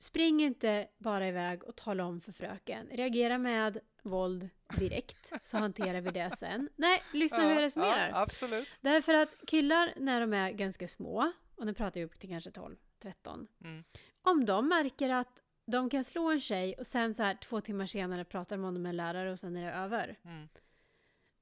Spring 0.00 0.40
inte 0.42 0.88
bara 0.98 1.28
iväg 1.28 1.64
och 1.64 1.76
tala 1.76 2.04
om 2.04 2.20
för 2.20 2.32
fröken. 2.32 2.86
Reagera 2.90 3.38
med 3.38 3.78
våld 4.02 4.48
direkt, 4.78 5.32
så 5.46 5.56
hanterar 5.58 6.00
vi 6.00 6.10
det 6.10 6.30
sen. 6.36 6.68
Nej, 6.76 7.02
lyssna 7.12 7.38
hur 7.42 7.48
jag 7.50 7.60
resonerar. 7.62 8.08
Ja, 8.08 8.20
absolut. 8.22 8.68
Därför 8.80 9.14
att 9.14 9.34
killar 9.46 9.92
när 9.96 10.20
de 10.20 10.32
är 10.32 10.50
ganska 10.50 10.88
små, 10.88 11.32
och 11.56 11.66
nu 11.66 11.74
pratar 11.74 12.00
jag 12.00 12.06
upp 12.06 12.18
till 12.18 12.28
kanske 12.28 12.50
12, 12.50 12.76
13. 13.00 13.46
Mm. 13.64 13.84
Om 14.22 14.44
de 14.46 14.68
märker 14.68 15.10
att 15.10 15.42
de 15.66 15.90
kan 15.90 16.04
slå 16.04 16.30
en 16.30 16.40
tjej 16.40 16.74
och 16.78 16.86
sen 16.86 17.14
så 17.14 17.22
här 17.22 17.34
två 17.34 17.60
timmar 17.60 17.86
senare 17.86 18.24
pratar 18.24 18.56
de 18.56 18.64
om 18.64 18.74
det 18.74 18.80
med 18.80 18.90
en 18.90 18.96
lärare 18.96 19.30
och 19.32 19.38
sen 19.38 19.56
är 19.56 19.66
det 19.66 19.72
över. 19.76 20.18
Mm, 20.24 20.48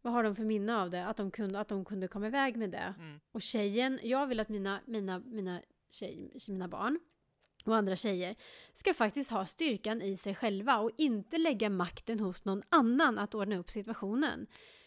Vad 0.03 0.13
har 0.13 0.23
de 0.23 0.37
för 0.37 0.45
minne 0.45 0.77
av 0.77 0.91
det? 0.91 1.07
Att 1.07 1.17
de 1.17 1.31
kunde, 1.31 1.61
att 1.61 1.69
de 1.69 1.85
kunde 1.85 2.09
komma 2.09 2.27
iväg 2.27 2.57
med 2.57 2.71
det. 2.71 2.95
mm, 2.99 3.21
Och 3.33 3.43
tjejen, 3.43 4.01
jag 4.03 4.27
vill 4.27 4.41
att 4.41 4.49
mina, 4.49 4.81
mina, 4.87 5.19
mina, 5.19 5.63
tjej, 5.91 6.31
mina 6.49 6.69
barn 6.69 7.01
och 7.65 7.77
andra 7.77 7.97
tjejer 7.97 8.35
ska 8.73 8.95
faktiskt 8.95 9.31
ha 9.31 9.47
styrkan 9.47 10.03
i 10.03 10.17
sig 10.17 10.35
själva 10.35 10.79
och 10.79 10.91
inte 10.99 11.39
lägga 11.39 11.71
makten 11.71 12.21
hos 12.21 12.45
någon 12.45 12.63
annan 12.69 13.19
att 13.19 13.35
ordna 13.35 13.57
upp 13.57 13.71
situationen. 13.71 14.47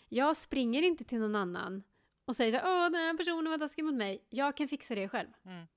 Jag 0.10 0.36
springer 0.38 0.82
inte 0.82 1.04
till 1.04 1.20
någon 1.20 1.36
annan 1.36 1.84
och 2.26 2.36
säger 2.36 2.52
så 2.60 2.66
åh 2.66 2.84
den 2.92 2.96
här 3.02 3.18
personen 3.18 3.52
var 3.52 3.58
taskig 3.58 3.86
mot 3.86 3.94
mig. 3.94 4.26
Jag 4.30 4.58
kan 4.58 4.68
fixa 4.68 4.96
det 4.96 5.10
själv. 5.10 5.30
mm. 5.46 5.68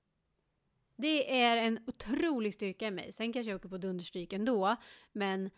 Det 0.95 1.41
är 1.41 1.57
en 1.57 1.83
otrolig 1.87 2.53
styrka 2.53 2.87
i 2.87 2.91
mig. 2.91 3.11
Sen 3.11 3.33
kanske 3.33 3.51
jag 3.51 3.57
åker 3.57 3.69
på 3.69 3.77
dunderstryk 3.77 4.33
ändå, 4.33 4.75
men 5.11 5.49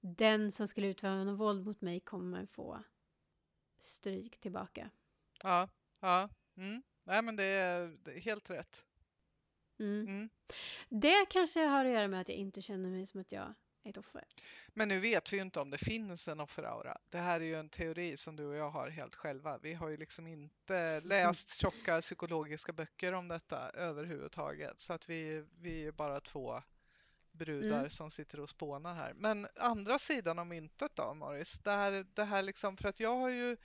den 0.00 0.52
som 0.52 0.68
skulle 0.68 0.86
utöva 0.86 1.24
någon 1.24 1.36
våld 1.36 1.66
mot 1.66 1.80
mig 1.80 2.00
kommer 2.00 2.46
få 2.46 2.82
stryk 3.78 4.38
tillbaka. 4.38 4.90
Ja, 5.42 5.68
ja. 6.00 6.28
Mm. 6.56 6.82
Nej, 7.04 7.22
men 7.22 7.36
det 7.36 7.44
är, 7.44 7.98
det 8.04 8.12
är 8.12 8.20
helt 8.20 8.50
rätt. 8.50 8.84
Mm. 9.78 10.08
Mm. 10.08 10.28
Det 10.88 11.26
kanske 11.30 11.60
har 11.60 11.84
att 11.84 11.92
göra 11.92 12.08
med 12.08 12.20
att 12.20 12.28
jag 12.28 12.38
inte 12.38 12.62
känner 12.62 12.90
mig 12.90 13.06
som 13.06 13.20
att 13.20 13.32
jag 13.32 13.54
ett 13.90 13.96
offer. 13.96 14.24
Men 14.68 14.88
nu 14.88 15.00
vet 15.00 15.32
vi 15.32 15.36
ju 15.36 15.42
inte 15.42 15.60
om 15.60 15.70
det 15.70 15.78
finns 15.78 16.28
en 16.28 16.40
offeraura. 16.40 16.98
Det 17.10 17.18
här 17.18 17.40
är 17.40 17.44
ju 17.44 17.54
en 17.54 17.68
teori 17.68 18.16
som 18.16 18.36
du 18.36 18.46
och 18.46 18.56
jag 18.56 18.70
har 18.70 18.88
helt 18.88 19.14
själva. 19.14 19.58
Vi 19.58 19.74
har 19.74 19.88
ju 19.88 19.96
liksom 19.96 20.26
inte 20.26 21.00
läst 21.04 21.60
tjocka 21.60 22.00
psykologiska 22.00 22.72
böcker 22.72 23.12
om 23.12 23.28
detta 23.28 23.70
överhuvudtaget. 23.70 24.80
Så 24.80 24.92
att 24.92 25.08
vi, 25.10 25.44
vi 25.60 25.86
är 25.86 25.92
bara 25.92 26.20
två 26.20 26.62
brudar 27.32 27.78
Mm. 27.78 27.90
som 27.90 28.10
sitter 28.10 28.40
och 28.40 28.48
spånar 28.48 28.94
här. 28.94 29.14
Men 29.14 29.48
andra 29.56 29.98
sidan 29.98 30.38
av 30.38 30.46
myntet 30.46 30.92
då, 30.94 31.14
Morris? 31.14 31.58
Det 31.58 31.70
här, 31.70 32.06
det 32.14 32.24
här 32.24 32.42
liksom, 32.42 32.76
för 32.76 32.88
att 32.88 33.00
jag 33.00 33.16
har 33.16 33.30
ju 33.30 33.56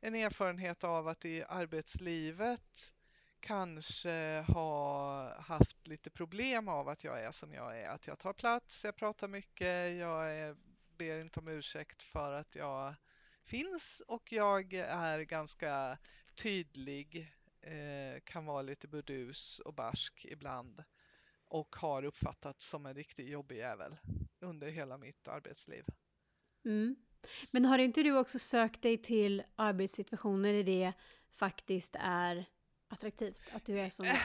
en 0.00 0.14
erfarenhet 0.14 0.84
av 0.84 1.08
att 1.08 1.24
i 1.24 1.44
arbetslivet 1.48 2.92
kanske 3.40 4.44
har 4.48 5.40
haft 5.40 5.86
lite 5.86 6.10
problem 6.10 6.68
av 6.68 6.88
att 6.88 7.04
jag 7.04 7.24
är 7.24 7.32
som 7.32 7.52
jag 7.52 7.80
är. 7.80 7.88
Att 7.88 8.06
jag 8.06 8.18
tar 8.18 8.32
plats, 8.32 8.84
jag 8.84 8.96
pratar 8.96 9.28
mycket, 9.28 9.96
jag 9.96 10.34
är, 10.34 10.56
ber 10.98 11.20
inte 11.20 11.40
om 11.40 11.48
ursäkt 11.48 12.02
för 12.02 12.32
att 12.32 12.54
jag 12.54 12.94
finns 13.44 14.02
och 14.06 14.32
jag 14.32 14.72
är 14.74 15.20
ganska 15.20 15.98
tydlig, 16.34 17.32
eh, 17.60 18.20
kan 18.24 18.46
vara 18.46 18.62
lite 18.62 18.88
burdus 18.88 19.58
och 19.58 19.74
barsk 19.74 20.26
ibland 20.28 20.84
och 21.48 21.76
har 21.76 22.04
uppfattats 22.04 22.66
som 22.66 22.86
en 22.86 22.94
riktigt 22.94 23.28
jobbig 23.28 23.56
jävel 23.56 23.96
under 24.40 24.68
hela 24.68 24.98
mitt 24.98 25.28
arbetsliv. 25.28 25.84
Mm. 26.64 26.96
Men 27.52 27.64
har 27.64 27.78
inte 27.78 28.02
du 28.02 28.18
också 28.18 28.38
sökt 28.38 28.82
dig 28.82 29.02
till 29.02 29.42
arbetssituationer 29.56 30.52
där 30.52 30.64
det 30.64 30.92
faktiskt 31.30 31.96
är 31.98 32.46
attraktivt? 32.90 33.42
Att 33.52 33.64
du 33.64 33.80
är 33.80 33.90
som... 33.90 34.06
Äh, 34.06 34.20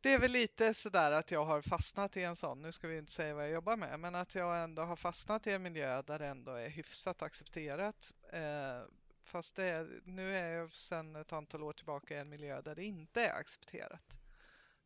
Det 0.00 0.12
är 0.12 0.18
väl 0.18 0.32
lite 0.32 0.74
sådär 0.74 1.10
att 1.12 1.30
jag 1.30 1.44
har 1.44 1.62
fastnat 1.62 2.16
i 2.16 2.22
en 2.22 2.36
sån, 2.36 2.62
nu 2.62 2.72
ska 2.72 2.88
vi 2.88 2.98
inte 2.98 3.12
säga 3.12 3.34
vad 3.34 3.44
jag 3.44 3.52
jobbar 3.52 3.76
med, 3.76 4.00
men 4.00 4.14
att 4.14 4.34
jag 4.34 4.62
ändå 4.62 4.82
har 4.82 4.96
fastnat 4.96 5.46
i 5.46 5.50
en 5.52 5.62
miljö 5.62 6.02
där 6.02 6.18
det 6.18 6.26
ändå 6.26 6.52
är 6.52 6.68
hyfsat 6.68 7.22
accepterat. 7.22 8.12
Eh, 8.32 8.82
fast 9.24 9.56
det 9.56 9.88
nu 10.04 10.36
är 10.36 10.48
jag 10.48 10.72
sedan 10.72 11.16
ett 11.16 11.32
antal 11.32 11.62
år 11.62 11.72
tillbaka 11.72 12.14
i 12.14 12.18
en 12.18 12.28
miljö 12.28 12.62
där 12.62 12.74
det 12.74 12.84
inte 12.84 13.26
är 13.26 13.34
accepterat. 13.40 14.16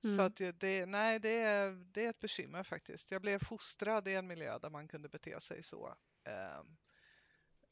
Så 0.03 0.09
Mm. 0.09 0.27
att 0.27 0.61
det, 0.61 0.87
nej, 0.87 1.19
det 1.21 1.37
är, 1.41 1.71
det 1.71 2.05
är 2.05 2.11
ett 2.11 2.21
bekymmer 2.21 2.63
faktiskt. 2.63 3.11
Jag 3.11 3.23
blev 3.23 3.39
fostrad 3.45 4.09
i 4.09 4.15
en 4.15 4.27
miljö 4.27 4.59
där 4.59 4.71
man 4.71 4.89
kunde 4.89 5.09
bete 5.09 5.41
sig 5.41 5.63
så. 5.63 5.95
Eh, 6.25 6.63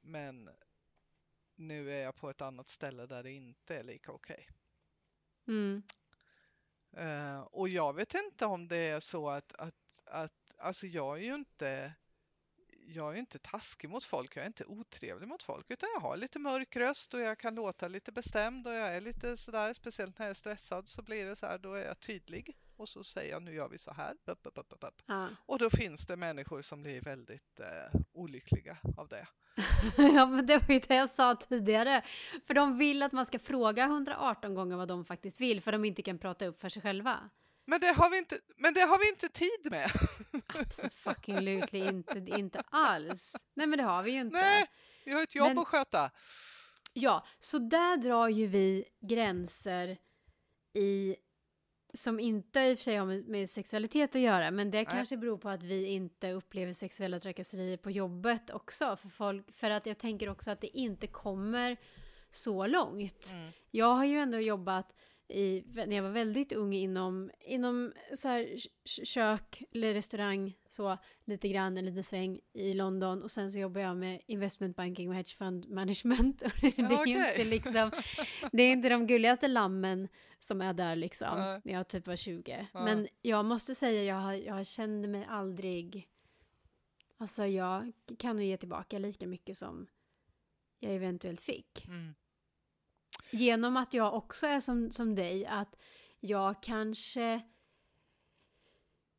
men 0.00 0.50
nu 1.54 1.92
är 1.92 2.02
jag 2.02 2.16
på 2.16 2.30
ett 2.30 2.40
annat 2.42 2.68
ställe 2.68 3.06
där 3.06 3.22
det 3.22 3.30
inte 3.30 3.76
är 3.76 3.82
lika 3.82 4.12
okej. 4.12 4.48
Mm. 5.48 5.82
Eh, 6.96 7.40
och 7.40 7.68
jag 7.68 7.94
vet 7.94 8.14
inte 8.14 8.46
om 8.46 8.68
det 8.68 8.76
är 8.76 9.00
så 9.00 9.30
att, 9.30 9.54
att, 9.54 10.02
att 10.06 10.54
alltså 10.58 10.86
jag 10.86 11.18
är 11.18 11.22
ju 11.22 11.34
inte 11.34 11.94
jag 12.86 13.10
är 13.10 13.14
ju 13.14 13.20
inte 13.20 13.38
taskig 13.38 13.90
mot 13.90 14.04
folk, 14.04 14.36
jag 14.36 14.42
är 14.42 14.46
inte 14.46 14.64
otrevlig 14.64 15.28
mot 15.28 15.42
folk, 15.42 15.70
utan 15.70 15.88
jag 15.94 16.00
har 16.00 16.16
lite 16.16 16.38
mörk 16.38 16.76
röst 16.76 17.14
och 17.14 17.20
jag 17.20 17.38
kan 17.38 17.54
låta 17.54 17.88
lite 17.88 18.12
bestämd 18.12 18.66
och 18.66 18.72
jag 18.72 18.96
är 18.96 19.00
lite 19.00 19.36
sådär, 19.36 19.72
speciellt 19.72 20.18
när 20.18 20.26
jag 20.26 20.30
är 20.30 20.34
stressad 20.34 20.88
så 20.88 21.02
blir 21.02 21.26
det 21.26 21.36
så 21.36 21.46
här, 21.46 21.58
då 21.58 21.74
är 21.74 21.86
jag 21.86 22.00
tydlig 22.00 22.56
och 22.76 22.88
så 22.88 23.04
säger 23.04 23.30
jag 23.32 23.42
nu 23.42 23.54
gör 23.54 23.68
vi 23.68 23.78
så 23.78 23.92
här. 23.92 24.16
Upp, 24.24 24.40
upp, 24.46 24.58
upp. 24.84 25.02
Ja. 25.06 25.28
Och 25.46 25.58
då 25.58 25.70
finns 25.70 26.06
det 26.06 26.16
människor 26.16 26.62
som 26.62 26.82
blir 26.82 27.00
väldigt 27.00 27.60
eh, 27.60 28.00
olyckliga 28.12 28.78
av 28.96 29.08
det. 29.08 29.26
ja, 29.96 30.26
men 30.26 30.46
det 30.46 30.58
var 30.58 30.74
ju 30.74 30.78
det 30.80 30.94
jag 30.94 31.10
sa 31.10 31.34
tidigare. 31.34 32.02
För 32.46 32.54
de 32.54 32.78
vill 32.78 33.02
att 33.02 33.12
man 33.12 33.26
ska 33.26 33.38
fråga 33.38 33.84
118 33.84 34.54
gånger 34.54 34.76
vad 34.76 34.88
de 34.88 35.04
faktiskt 35.04 35.40
vill, 35.40 35.60
för 35.60 35.72
de 35.72 35.84
inte 35.84 36.02
kan 36.02 36.18
prata 36.18 36.46
upp 36.46 36.60
för 36.60 36.68
sig 36.68 36.82
själva. 36.82 37.30
Men 37.66 37.80
det 37.80 37.86
har 37.96 38.10
vi 38.10 38.18
inte, 38.18 38.36
men 38.56 38.74
det 38.74 38.80
har 38.80 38.98
vi 38.98 39.08
inte 39.08 39.28
tid 39.28 39.70
med. 39.70 39.90
Absolutely 40.60 41.88
inte, 41.88 42.18
inte 42.18 42.62
alls. 42.70 43.32
Nej, 43.54 43.66
men 43.66 43.76
det 43.78 43.84
har 43.84 44.02
vi 44.02 44.10
ju 44.10 44.20
inte. 44.20 44.36
Nej, 44.36 44.66
vi 45.04 45.12
har 45.12 45.22
ett 45.22 45.34
jobb 45.34 45.48
Men- 45.48 45.58
att 45.58 45.68
sköta. 45.68 46.10
Ja, 46.92 47.26
så 47.38 47.58
där 47.58 47.96
drar 47.96 48.28
ju 48.28 48.46
vi 48.46 48.84
gränser 49.08 49.96
i 50.74 51.16
som 51.94 52.20
inte 52.20 52.60
i 52.60 52.74
och 52.74 52.78
för 52.78 52.82
sig 52.82 52.96
har 52.96 53.06
med, 53.06 53.28
med 53.28 53.50
sexualitet 53.50 54.16
att 54.16 54.22
göra, 54.22 54.50
men 54.50 54.70
det 54.70 54.84
kanske 54.84 55.16
beror 55.16 55.38
på 55.38 55.48
att 55.48 55.64
vi 55.64 55.86
inte 55.86 56.32
upplever 56.32 56.72
sexuella 56.72 57.20
trakasserier 57.20 57.76
på 57.76 57.90
jobbet 57.90 58.50
också. 58.50 58.96
För, 58.96 59.08
folk, 59.08 59.52
för 59.52 59.70
att 59.70 59.86
jag 59.86 59.98
tänker 59.98 60.28
också 60.28 60.50
att 60.50 60.60
det 60.60 60.78
inte 60.78 61.06
kommer 61.06 61.76
så 62.30 62.66
långt. 62.66 63.30
Mm. 63.32 63.50
Jag 63.70 63.94
har 63.94 64.04
ju 64.04 64.18
ändå 64.18 64.38
jobbat 64.38 64.94
i, 65.34 65.64
när 65.74 65.96
jag 65.96 66.02
var 66.02 66.10
väldigt 66.10 66.52
ung 66.52 66.74
inom, 66.74 67.30
inom 67.40 67.92
så 68.14 68.28
här 68.28 68.56
kök 69.04 69.62
eller 69.72 69.94
restaurang 69.94 70.56
så 70.68 70.98
lite 71.24 71.48
grann, 71.48 71.78
en 71.78 71.86
liten 71.86 72.02
sväng 72.02 72.40
i 72.52 72.74
London 72.74 73.22
och 73.22 73.30
sen 73.30 73.50
så 73.50 73.58
jobbar 73.58 73.80
jag 73.80 73.96
med 73.96 74.20
investment 74.26 74.76
banking 74.76 75.08
och 75.08 75.14
hedge 75.14 75.36
fund 75.36 75.68
management. 75.68 76.42
Och 76.42 76.60
det 76.60 76.78
är 76.78 77.06
inte 77.06 77.44
liksom, 77.44 77.90
det 78.52 78.62
är 78.62 78.72
inte 78.72 78.88
de 78.88 79.06
gulligaste 79.06 79.48
lammen 79.48 80.08
som 80.38 80.60
är 80.60 80.74
där 80.74 80.96
liksom, 80.96 81.38
Nej. 81.38 81.60
när 81.64 81.72
jag 81.72 81.88
typ 81.88 82.06
var 82.06 82.16
20. 82.16 82.68
Ja. 82.72 82.84
Men 82.84 83.08
jag 83.22 83.44
måste 83.44 83.74
säga, 83.74 84.04
jag, 84.04 84.42
jag 84.44 84.66
kände 84.66 85.08
mig 85.08 85.26
aldrig, 85.28 86.08
alltså 87.18 87.46
jag 87.46 87.92
kan 88.18 88.36
nog 88.36 88.44
ge 88.44 88.56
tillbaka 88.56 88.98
lika 88.98 89.26
mycket 89.26 89.56
som 89.56 89.86
jag 90.80 90.94
eventuellt 90.94 91.40
fick. 91.40 91.86
Mm. 91.86 92.14
Genom 93.34 93.76
att 93.76 93.94
jag 93.94 94.14
också 94.14 94.46
är 94.46 94.60
som, 94.60 94.90
som 94.90 95.14
dig, 95.14 95.46
att 95.46 95.76
jag 96.20 96.62
kanske... 96.62 97.42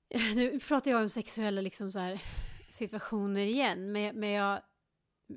Nu 0.36 0.60
pratar 0.60 0.92
jag 0.92 1.02
om 1.02 1.10
sexuella 1.10 1.62
liksom 1.62 1.92
så 1.92 2.00
här, 2.00 2.22
situationer 2.70 3.46
igen, 3.46 3.92
men, 3.92 4.20
men, 4.20 4.30
jag, 4.30 4.62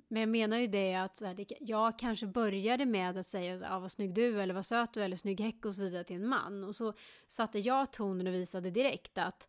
men 0.09 0.21
jag 0.21 0.29
menar 0.29 0.59
ju 0.59 0.67
det 0.67 0.95
att 0.95 1.21
här, 1.21 1.35
det, 1.35 1.53
jag 1.61 1.99
kanske 1.99 2.27
började 2.27 2.87
med 2.87 3.19
att 3.19 3.27
säga 3.27 3.59
så 3.59 3.64
här, 3.64 3.77
ah, 3.77 3.79
vad 3.79 3.93
snygg 3.93 4.14
du 4.14 4.41
eller 4.43 4.55
vad 4.55 4.67
söt 4.67 4.95
du 4.95 5.03
eller 5.03 5.17
snygg 5.17 5.41
häck 5.41 5.64
och 5.64 5.75
så 5.75 5.83
vidare 5.83 6.05
till 6.05 6.17
en 6.17 6.29
man. 6.29 6.64
Och 6.64 6.75
så 6.75 6.93
satte 7.27 7.59
jag 7.59 7.93
tonen 7.93 8.27
och 8.27 8.35
visade 8.35 8.71
direkt 8.71 9.19
att 9.19 9.49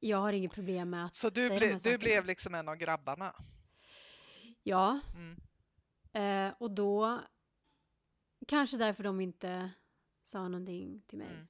jag 0.00 0.18
har 0.18 0.32
inget 0.32 0.52
problem 0.52 0.90
med 0.90 1.04
att 1.04 1.14
Så 1.14 1.30
du, 1.30 1.48
säga 1.48 1.58
ble, 1.58 1.90
du 1.90 1.98
blev 1.98 2.24
liksom 2.24 2.54
en 2.54 2.68
av 2.68 2.76
grabbarna? 2.76 3.34
Ja, 4.62 5.00
Mm. 5.14 5.40
Eh, 6.12 6.54
och 6.58 6.70
då 6.70 7.20
kanske 8.50 8.76
därför 8.76 9.02
de 9.04 9.20
inte 9.20 9.70
sa 10.22 10.48
någonting 10.48 11.02
till 11.06 11.18
mig. 11.18 11.30
Mm. 11.30 11.48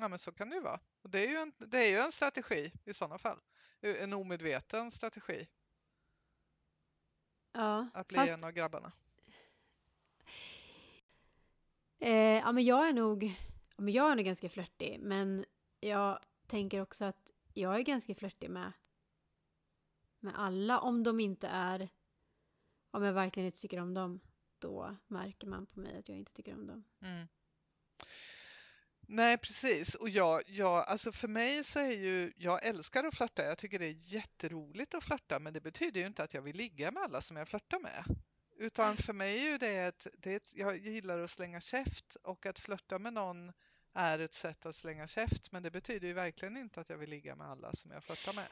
Ja, 0.00 0.08
men 0.08 0.18
så 0.18 0.32
kan 0.32 0.50
det 0.50 0.56
ju 0.56 0.62
vara. 0.62 0.80
Och 1.02 1.10
det, 1.10 1.26
är 1.26 1.30
ju 1.30 1.36
en, 1.36 1.52
det 1.58 1.78
är 1.78 1.90
ju 1.90 1.96
en 1.96 2.12
strategi 2.12 2.72
i 2.84 2.94
sådana 2.94 3.18
fall. 3.18 3.40
En 3.80 4.12
omedveten 4.12 4.90
strategi 4.90 5.48
Ja, 7.52 7.88
att 7.94 8.08
bli 8.08 8.16
fast 8.16 8.34
en 8.34 8.44
av 8.44 8.52
grabbarna. 8.52 8.92
eh, 11.98 12.12
ja, 12.14 12.52
men 12.52 12.64
jag 12.64 12.88
är 12.88 12.92
nog 12.92 13.24
ja, 13.76 13.82
men 13.82 13.94
jag 13.94 14.12
är 14.12 14.16
nog 14.16 14.24
ganska 14.24 14.48
flörtig, 14.48 15.00
men 15.00 15.44
jag 15.80 16.18
tänker 16.46 16.80
också 16.80 17.04
att 17.04 17.32
jag 17.52 17.76
är 17.76 17.82
ganska 17.82 18.14
flörtig 18.14 18.50
med 18.50 18.72
med 20.20 20.38
alla, 20.38 20.80
om 20.80 21.02
de 21.02 21.20
inte 21.20 21.48
är 21.48 21.88
om 22.90 23.02
jag 23.02 23.12
verkligen 23.12 23.46
inte 23.46 23.60
tycker 23.60 23.80
om 23.80 23.94
dem, 23.94 24.20
då 24.64 24.96
märker 25.06 25.46
man 25.46 25.66
på 25.66 25.80
mig 25.80 25.98
att 25.98 26.08
jag 26.08 26.18
inte 26.18 26.32
tycker 26.32 26.54
om 26.54 26.66
dem. 26.66 26.84
Mm. 27.02 27.26
Nej, 29.08 29.38
precis. 29.38 29.94
Och 29.94 30.08
jag, 30.08 30.42
jag, 30.46 30.84
alltså 30.88 31.12
för 31.12 31.28
mig 31.28 31.64
så 31.64 31.78
är 31.78 31.92
ju, 31.92 32.32
jag 32.36 32.66
älskar 32.66 33.04
att 33.04 33.14
flörta. 33.14 33.44
Jag 33.44 33.58
tycker 33.58 33.78
det 33.78 33.86
är 33.86 34.14
jätteroligt 34.14 34.94
att 34.94 35.04
flörta, 35.04 35.38
men 35.38 35.52
det 35.52 35.60
betyder 35.60 36.00
ju 36.00 36.06
inte 36.06 36.22
att 36.22 36.34
jag 36.34 36.42
vill 36.42 36.56
ligga 36.56 36.90
med 36.90 37.02
alla 37.02 37.20
som 37.20 37.36
jag 37.36 37.48
flörtar 37.48 37.80
med. 37.80 38.04
Utan 38.56 38.96
för 38.96 39.12
mig 39.12 39.46
är 39.46 39.52
ju 39.52 39.58
det 39.58 39.76
ett, 39.76 40.06
det 40.18 40.32
är 40.32 40.36
ett, 40.36 40.52
jag 40.54 40.76
gillar 40.76 41.18
att 41.18 41.30
slänga 41.30 41.60
käft 41.60 42.14
och 42.14 42.46
att 42.46 42.58
flörta 42.58 42.98
med 42.98 43.12
någon 43.12 43.52
är 43.92 44.18
ett 44.18 44.34
sätt 44.34 44.66
att 44.66 44.74
slänga 44.74 45.06
käft, 45.06 45.52
men 45.52 45.62
det 45.62 45.70
betyder 45.70 46.08
ju 46.08 46.14
verkligen 46.14 46.56
inte 46.56 46.80
att 46.80 46.90
jag 46.90 46.98
vill 46.98 47.10
ligga 47.10 47.36
med 47.36 47.46
alla 47.46 47.72
som 47.72 47.90
jag 47.90 48.04
flörtar 48.04 48.32
med. 48.32 48.48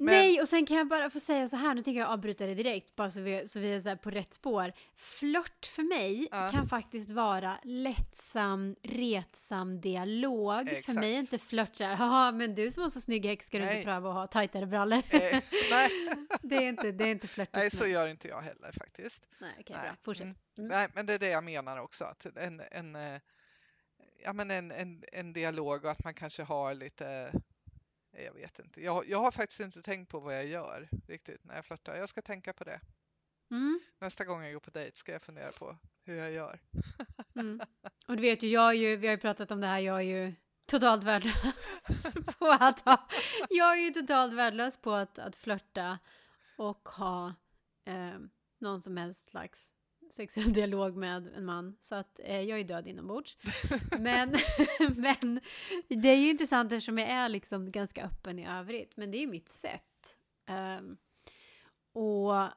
Men- 0.00 0.14
Nej, 0.14 0.40
och 0.40 0.48
sen 0.48 0.66
kan 0.66 0.76
jag 0.76 0.88
bara 0.88 1.10
få 1.10 1.20
säga 1.20 1.48
så 1.48 1.56
här, 1.56 1.74
nu 1.74 1.82
tänker 1.82 2.00
jag 2.00 2.10
avbryta 2.10 2.46
det 2.46 2.54
direkt, 2.54 2.96
bara 2.96 3.10
så 3.10 3.20
vi, 3.20 3.48
så 3.48 3.58
vi 3.60 3.72
är 3.74 3.80
så 3.80 3.96
på 3.96 4.10
rätt 4.10 4.34
spår. 4.34 4.72
Flört 4.96 5.66
för 5.66 5.82
mig 5.82 6.28
Ja. 6.30 6.48
kan 6.52 6.68
faktiskt 6.68 7.10
vara 7.10 7.58
lättsam, 7.64 8.76
retsam 8.82 9.80
dialog. 9.80 10.68
För 10.68 10.76
Exakt. 10.76 10.98
mig 10.98 11.14
är 11.14 11.18
inte 11.18 11.38
flört 11.38 11.76
så 11.76 11.84
här, 11.84 11.94
haha, 11.94 12.32
men 12.32 12.54
du 12.54 12.70
som 12.70 12.82
har 12.82 12.90
så 12.90 13.00
snygg 13.00 13.26
häck, 13.26 13.42
ska 13.42 13.58
du 13.58 13.64
Nej. 13.64 13.74
inte 13.76 13.84
pröva 13.84 14.08
att 14.08 14.14
ha 14.14 14.26
tajtare 14.26 14.66
brallor? 14.66 14.98
Eh, 15.10 15.42
nej, 15.70 15.88
det 16.42 16.56
är 16.56 16.68
inte, 16.68 16.92
det 16.92 17.04
är 17.04 17.08
inte 17.08 17.28
flörtigt 17.28 17.56
nej, 17.56 17.70
för 17.70 17.76
så 17.76 17.86
gör 17.86 18.08
inte 18.08 18.28
jag 18.28 18.40
heller 18.42 18.72
faktiskt. 18.72 19.26
Nej, 19.38 19.52
okej, 19.60 19.76
Nej. 19.76 19.88
bra. 19.88 19.96
Fortsätt. 20.04 20.24
Mm. 20.24 20.34
Mm. 20.58 20.68
Nej, 20.68 20.88
men 20.94 21.06
det 21.06 21.14
är 21.14 21.18
det 21.18 21.28
jag 21.30 21.44
menar 21.44 21.80
också, 21.80 22.04
att 22.04 22.26
en, 22.36 22.62
en, 22.70 22.96
eh, 22.96 23.20
ja, 24.24 24.32
men 24.32 24.50
en, 24.50 24.70
en, 24.70 25.02
en 25.12 25.32
dialog 25.32 25.84
och 25.84 25.90
att 25.90 26.04
man 26.04 26.14
kanske 26.14 26.42
har 26.42 26.74
lite, 26.74 27.32
jag 28.24 28.32
vet 28.34 28.58
inte. 28.58 28.82
Jag, 28.82 29.08
jag 29.08 29.18
har 29.18 29.30
faktiskt 29.30 29.60
inte 29.60 29.82
tänkt 29.82 30.10
på 30.10 30.20
vad 30.20 30.34
jag 30.34 30.46
gör 30.46 30.88
riktigt 31.06 31.44
när 31.44 31.54
jag 31.54 31.64
flörtar. 31.64 31.96
Jag 31.96 32.08
ska 32.08 32.22
tänka 32.22 32.52
på 32.52 32.64
det. 32.64 32.80
Mm. 33.50 33.80
Nästa 33.98 34.24
gång 34.24 34.42
jag 34.42 34.52
går 34.52 34.60
på 34.60 34.70
dejt 34.70 34.96
ska 34.96 35.12
jag 35.12 35.22
fundera 35.22 35.52
på 35.52 35.76
hur 36.04 36.16
jag 36.16 36.32
gör. 36.32 36.60
Mm. 37.34 37.60
Och 38.08 38.16
du 38.16 38.22
vet 38.22 38.42
ju, 38.42 38.48
jag 38.48 38.76
ju, 38.76 38.96
vi 38.96 39.06
har 39.06 39.14
ju 39.14 39.20
pratat 39.20 39.50
om 39.50 39.60
det 39.60 39.66
här, 39.66 39.78
jag 39.78 39.96
är 39.96 40.00
ju 40.00 40.34
totalt 40.66 41.04
värdelös 41.04 42.12
på 42.38 42.46
att 42.60 42.80
ha, 42.80 43.08
jag 43.48 43.78
är 43.78 43.82
ju 43.82 43.90
totalt 43.90 44.34
värdelös 44.34 44.76
på 44.76 44.92
att, 44.92 45.18
att 45.18 45.36
flörta 45.36 45.98
och 46.58 46.88
ha 46.88 47.34
eh, 47.84 48.18
någon 48.58 48.82
som 48.82 48.96
helst 48.96 49.30
slags 49.30 49.74
sexuell 50.10 50.52
dialog 50.52 50.96
med 50.96 51.28
en 51.36 51.44
man. 51.44 51.76
Så 51.80 51.94
att 51.94 52.20
eh, 52.24 52.40
jag 52.40 52.60
är 52.60 52.64
död 52.64 52.86
inombords. 52.86 53.36
Men, 53.98 54.34
men 54.96 55.40
det 55.88 56.08
är 56.08 56.16
ju 56.16 56.30
intressant 56.30 56.72
eftersom 56.72 56.98
jag 56.98 57.08
är 57.08 57.28
liksom 57.28 57.70
ganska 57.70 58.04
öppen 58.04 58.38
i 58.38 58.48
övrigt. 58.48 58.96
Men 58.96 59.10
det 59.10 59.22
är 59.22 59.26
mitt 59.26 59.48
sätt. 59.48 60.16
Ehm, 60.46 60.96
och 61.92 62.36
eh, 62.36 62.50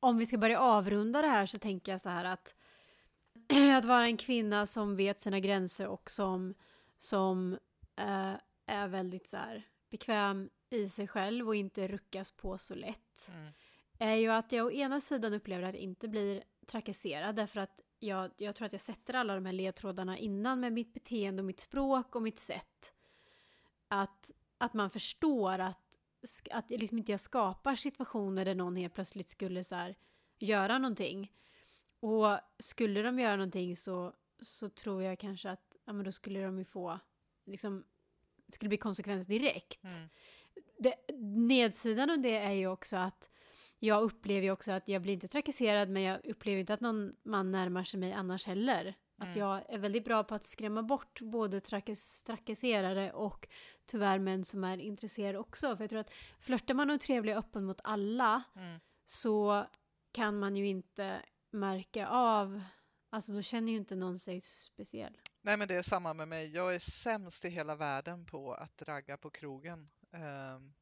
om 0.00 0.18
vi 0.18 0.26
ska 0.26 0.38
börja 0.38 0.60
avrunda 0.60 1.22
det 1.22 1.28
här 1.28 1.46
så 1.46 1.58
tänker 1.58 1.92
jag 1.92 2.00
så 2.00 2.08
här 2.08 2.24
att 2.24 2.54
att 3.76 3.84
vara 3.84 4.06
en 4.06 4.16
kvinna 4.16 4.66
som 4.66 4.96
vet 4.96 5.20
sina 5.20 5.40
gränser 5.40 5.86
och 5.86 6.10
som, 6.10 6.54
som 6.98 7.52
eh, 7.96 8.34
är 8.66 8.88
väldigt 8.88 9.28
så 9.28 9.36
här, 9.36 9.66
bekväm 9.90 10.50
i 10.70 10.88
sig 10.88 11.08
själv 11.08 11.48
och 11.48 11.54
inte 11.54 11.88
ruckas 11.88 12.30
på 12.30 12.58
så 12.58 12.74
lätt 12.74 12.96
Mm. 13.28 13.52
Är 14.00 14.14
ju 14.14 14.28
att 14.28 14.52
jag 14.52 14.66
å 14.66 14.70
ena 14.70 15.00
sidan 15.00 15.34
upplever 15.34 15.62
att 15.62 15.74
jag 15.74 15.82
inte 15.82 16.08
blir 16.08 16.44
trakasserad 16.66 17.36
därför 17.36 17.60
att 17.60 17.80
jag, 17.98 18.30
jag 18.36 18.56
tror 18.56 18.66
att 18.66 18.72
jag 18.72 18.80
sätter 18.80 19.14
alla 19.14 19.34
de 19.34 19.46
här 19.46 19.52
ledtrådarna 19.52 20.18
innan 20.18 20.60
med 20.60 20.72
mitt 20.72 20.94
beteende 20.94 21.42
och 21.42 21.46
mitt 21.46 21.60
språk 21.60 22.16
och 22.16 22.22
mitt 22.22 22.38
sätt. 22.38 22.92
Att, 23.88 24.30
att 24.58 24.74
man 24.74 24.90
förstår 24.90 25.58
att, 25.58 25.98
att 26.50 26.70
liksom 26.70 26.98
inte 26.98 27.12
jag 27.12 27.20
skapar 27.20 27.74
situationer 27.74 28.44
där 28.44 28.54
någon 28.54 28.76
helt 28.76 28.94
plötsligt 28.94 29.30
skulle 29.30 29.64
så 29.64 29.74
här, 29.74 29.96
göra 30.38 30.78
någonting. 30.78 31.32
Och 32.00 32.38
skulle 32.58 33.02
de 33.02 33.18
göra 33.18 33.36
någonting 33.36 33.76
så, 33.76 34.12
så 34.40 34.68
tror 34.68 35.02
jag 35.02 35.18
kanske 35.18 35.50
att 35.50 35.76
ja, 35.84 35.92
men 35.92 36.04
då 36.04 36.12
skulle 36.12 36.42
de 36.42 36.58
ju 36.58 36.64
få, 36.64 36.98
liksom, 37.44 37.84
det 38.46 38.52
skulle 38.52 38.68
bli 38.68 38.78
konsekvens 38.78 39.26
direkt 39.26 39.84
Mm. 39.84 40.08
det, 40.78 40.94
nedsidan 41.46 42.10
av 42.10 42.18
det 42.18 42.36
är 42.36 42.52
ju 42.52 42.66
också 42.66 42.96
att 42.96 43.30
jag 43.82 44.02
upplever 44.02 44.42
ju 44.42 44.50
också 44.50 44.72
att 44.72 44.88
jag 44.88 45.02
blir 45.02 45.12
inte 45.12 45.28
trakasserad 45.28 45.88
men 45.88 46.02
jag 46.02 46.26
upplever 46.26 46.60
inte 46.60 46.74
att 46.74 46.80
någon 46.80 47.12
man 47.22 47.50
närmar 47.50 47.84
sig 47.84 48.00
mig 48.00 48.12
annars 48.12 48.46
heller. 48.46 48.94
Att 49.18 49.36
Mm. 49.36 49.38
jag 49.38 49.62
är 49.74 49.78
väldigt 49.78 50.04
bra 50.04 50.24
på 50.24 50.34
att 50.34 50.44
skrämma 50.44 50.82
bort 50.82 51.20
både 51.20 51.60
trakas, 51.60 52.22
trakasserare 52.22 53.12
och 53.12 53.48
tyvärr 53.86 54.18
män 54.18 54.44
som 54.44 54.64
är 54.64 54.78
intresserade 54.78 55.38
också. 55.38 55.76
För 55.76 55.84
jag 55.84 55.90
tror 55.90 56.00
att 56.00 56.10
flörtar 56.40 56.74
man 56.74 56.90
och 56.90 56.94
är 56.94 56.98
trevlig 56.98 57.34
och 57.36 57.38
öppen 57.38 57.64
mot 57.64 57.80
alla 57.84 58.42
Mm. 58.56 58.80
så 59.04 59.66
kan 60.12 60.38
man 60.38 60.56
ju 60.56 60.66
inte 60.66 61.22
märka 61.50 62.08
av 62.08 62.62
Alltså 63.12 63.32
då 63.32 63.42
känner 63.42 63.72
ju 63.72 63.78
inte 63.78 63.96
någon 63.96 64.18
sig 64.18 64.40
speciell. 64.40 65.18
Nej, 65.42 65.56
men 65.56 65.68
det 65.68 65.74
är 65.74 65.82
samma 65.82 66.14
med 66.14 66.28
mig. 66.28 66.54
Jag 66.54 66.74
är 66.74 66.78
sämst 66.78 67.44
i 67.44 67.48
hela 67.48 67.74
världen 67.76 68.26
på 68.26 68.54
att 68.54 68.82
ragga 68.82 69.16
på 69.16 69.30
krogen. 69.30 69.90
Ehm, 70.12 70.72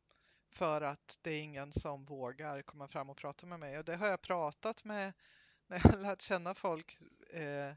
för 0.51 0.81
att 0.81 1.19
det 1.23 1.31
är 1.31 1.41
ingen 1.41 1.73
som 1.73 2.05
vågar 2.05 2.63
komma 2.63 2.89
fram 2.89 3.11
och 3.11 3.17
prata 3.17 3.47
med 3.47 3.61
mig. 3.61 3.79
Och 3.79 3.85
det 3.85 3.97
har 3.97 4.07
jag 4.07 4.23
pratat 4.23 4.85
med 4.85 5.13
när 5.67 5.81
jag 5.85 5.91
har 5.91 5.99
lärt 5.99 6.23
känna 6.23 6.55
folk. 6.55 6.99
Eh, 7.31 7.73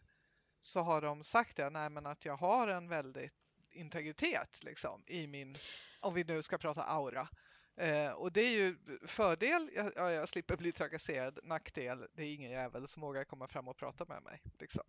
så 0.60 0.82
har 0.82 1.02
de 1.02 1.24
sagt 1.24 1.58
det, 1.58 1.70
nej 1.70 1.90
men 1.90 2.06
att 2.06 2.26
jag 2.26 2.38
har 2.38 2.68
en 2.68 2.88
väldigt 2.88 3.34
integritet 3.72 4.64
liksom 4.64 5.04
i 5.08 5.28
min, 5.28 5.58
om 6.00 6.14
vi 6.14 6.24
nu 6.24 6.44
ska 6.44 6.58
prata 6.58 6.84
aura. 6.84 7.28
Eh, 7.76 8.12
och 8.12 8.32
det 8.32 8.42
är 8.42 8.52
ju 8.52 8.78
fördel, 9.08 9.70
jag, 9.76 9.92
ja, 9.96 10.12
jag 10.12 10.30
slipper 10.30 10.58
bli 10.58 10.72
trakasserad, 10.72 11.40
nackdel, 11.44 12.08
det 12.14 12.24
är 12.24 12.34
ingen 12.34 12.52
jävel 12.52 12.88
som 12.88 13.02
vågar 13.02 13.24
komma 13.24 13.48
fram 13.48 13.68
och 13.68 13.78
prata 13.78 14.06
med 14.06 14.24
mig. 14.24 14.42
Liksom. 14.60 14.84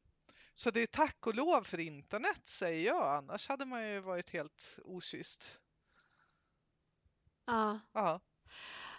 Så 0.54 0.70
det 0.70 0.80
är 0.80 0.86
tack 0.86 1.26
och 1.26 1.34
lov 1.34 1.64
för 1.64 1.80
internet 1.80 2.48
säger 2.48 2.86
jag, 2.86 3.16
annars 3.16 3.48
hade 3.48 3.66
man 3.66 3.88
ju 3.88 4.00
varit 4.00 4.30
helt 4.30 4.78
okysst. 4.84 5.60
Ja. 7.46 7.80
Ja, 7.92 8.20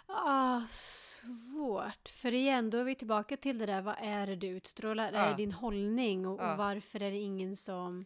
Ah, 0.06 0.60
svårt. 0.66 2.08
För 2.08 2.32
igen, 2.34 2.70
då 2.70 2.78
är 2.78 2.84
vi 2.84 2.94
tillbaka 2.94 3.36
till 3.36 3.58
det 3.58 3.66
där, 3.66 3.82
vad 3.82 3.96
är 3.98 4.26
det 4.26 4.36
du 4.36 4.46
utstrålar? 4.46 5.12
Är 5.12 5.24
Ja. 5.24 5.30
det 5.30 5.36
din 5.36 5.52
hållning? 5.52 6.26
Och, 6.26 6.40
Ja. 6.40 6.52
och 6.52 6.58
varför 6.58 7.02
är 7.02 7.10
det 7.10 7.16
ingen 7.18 7.56
som, 7.56 8.04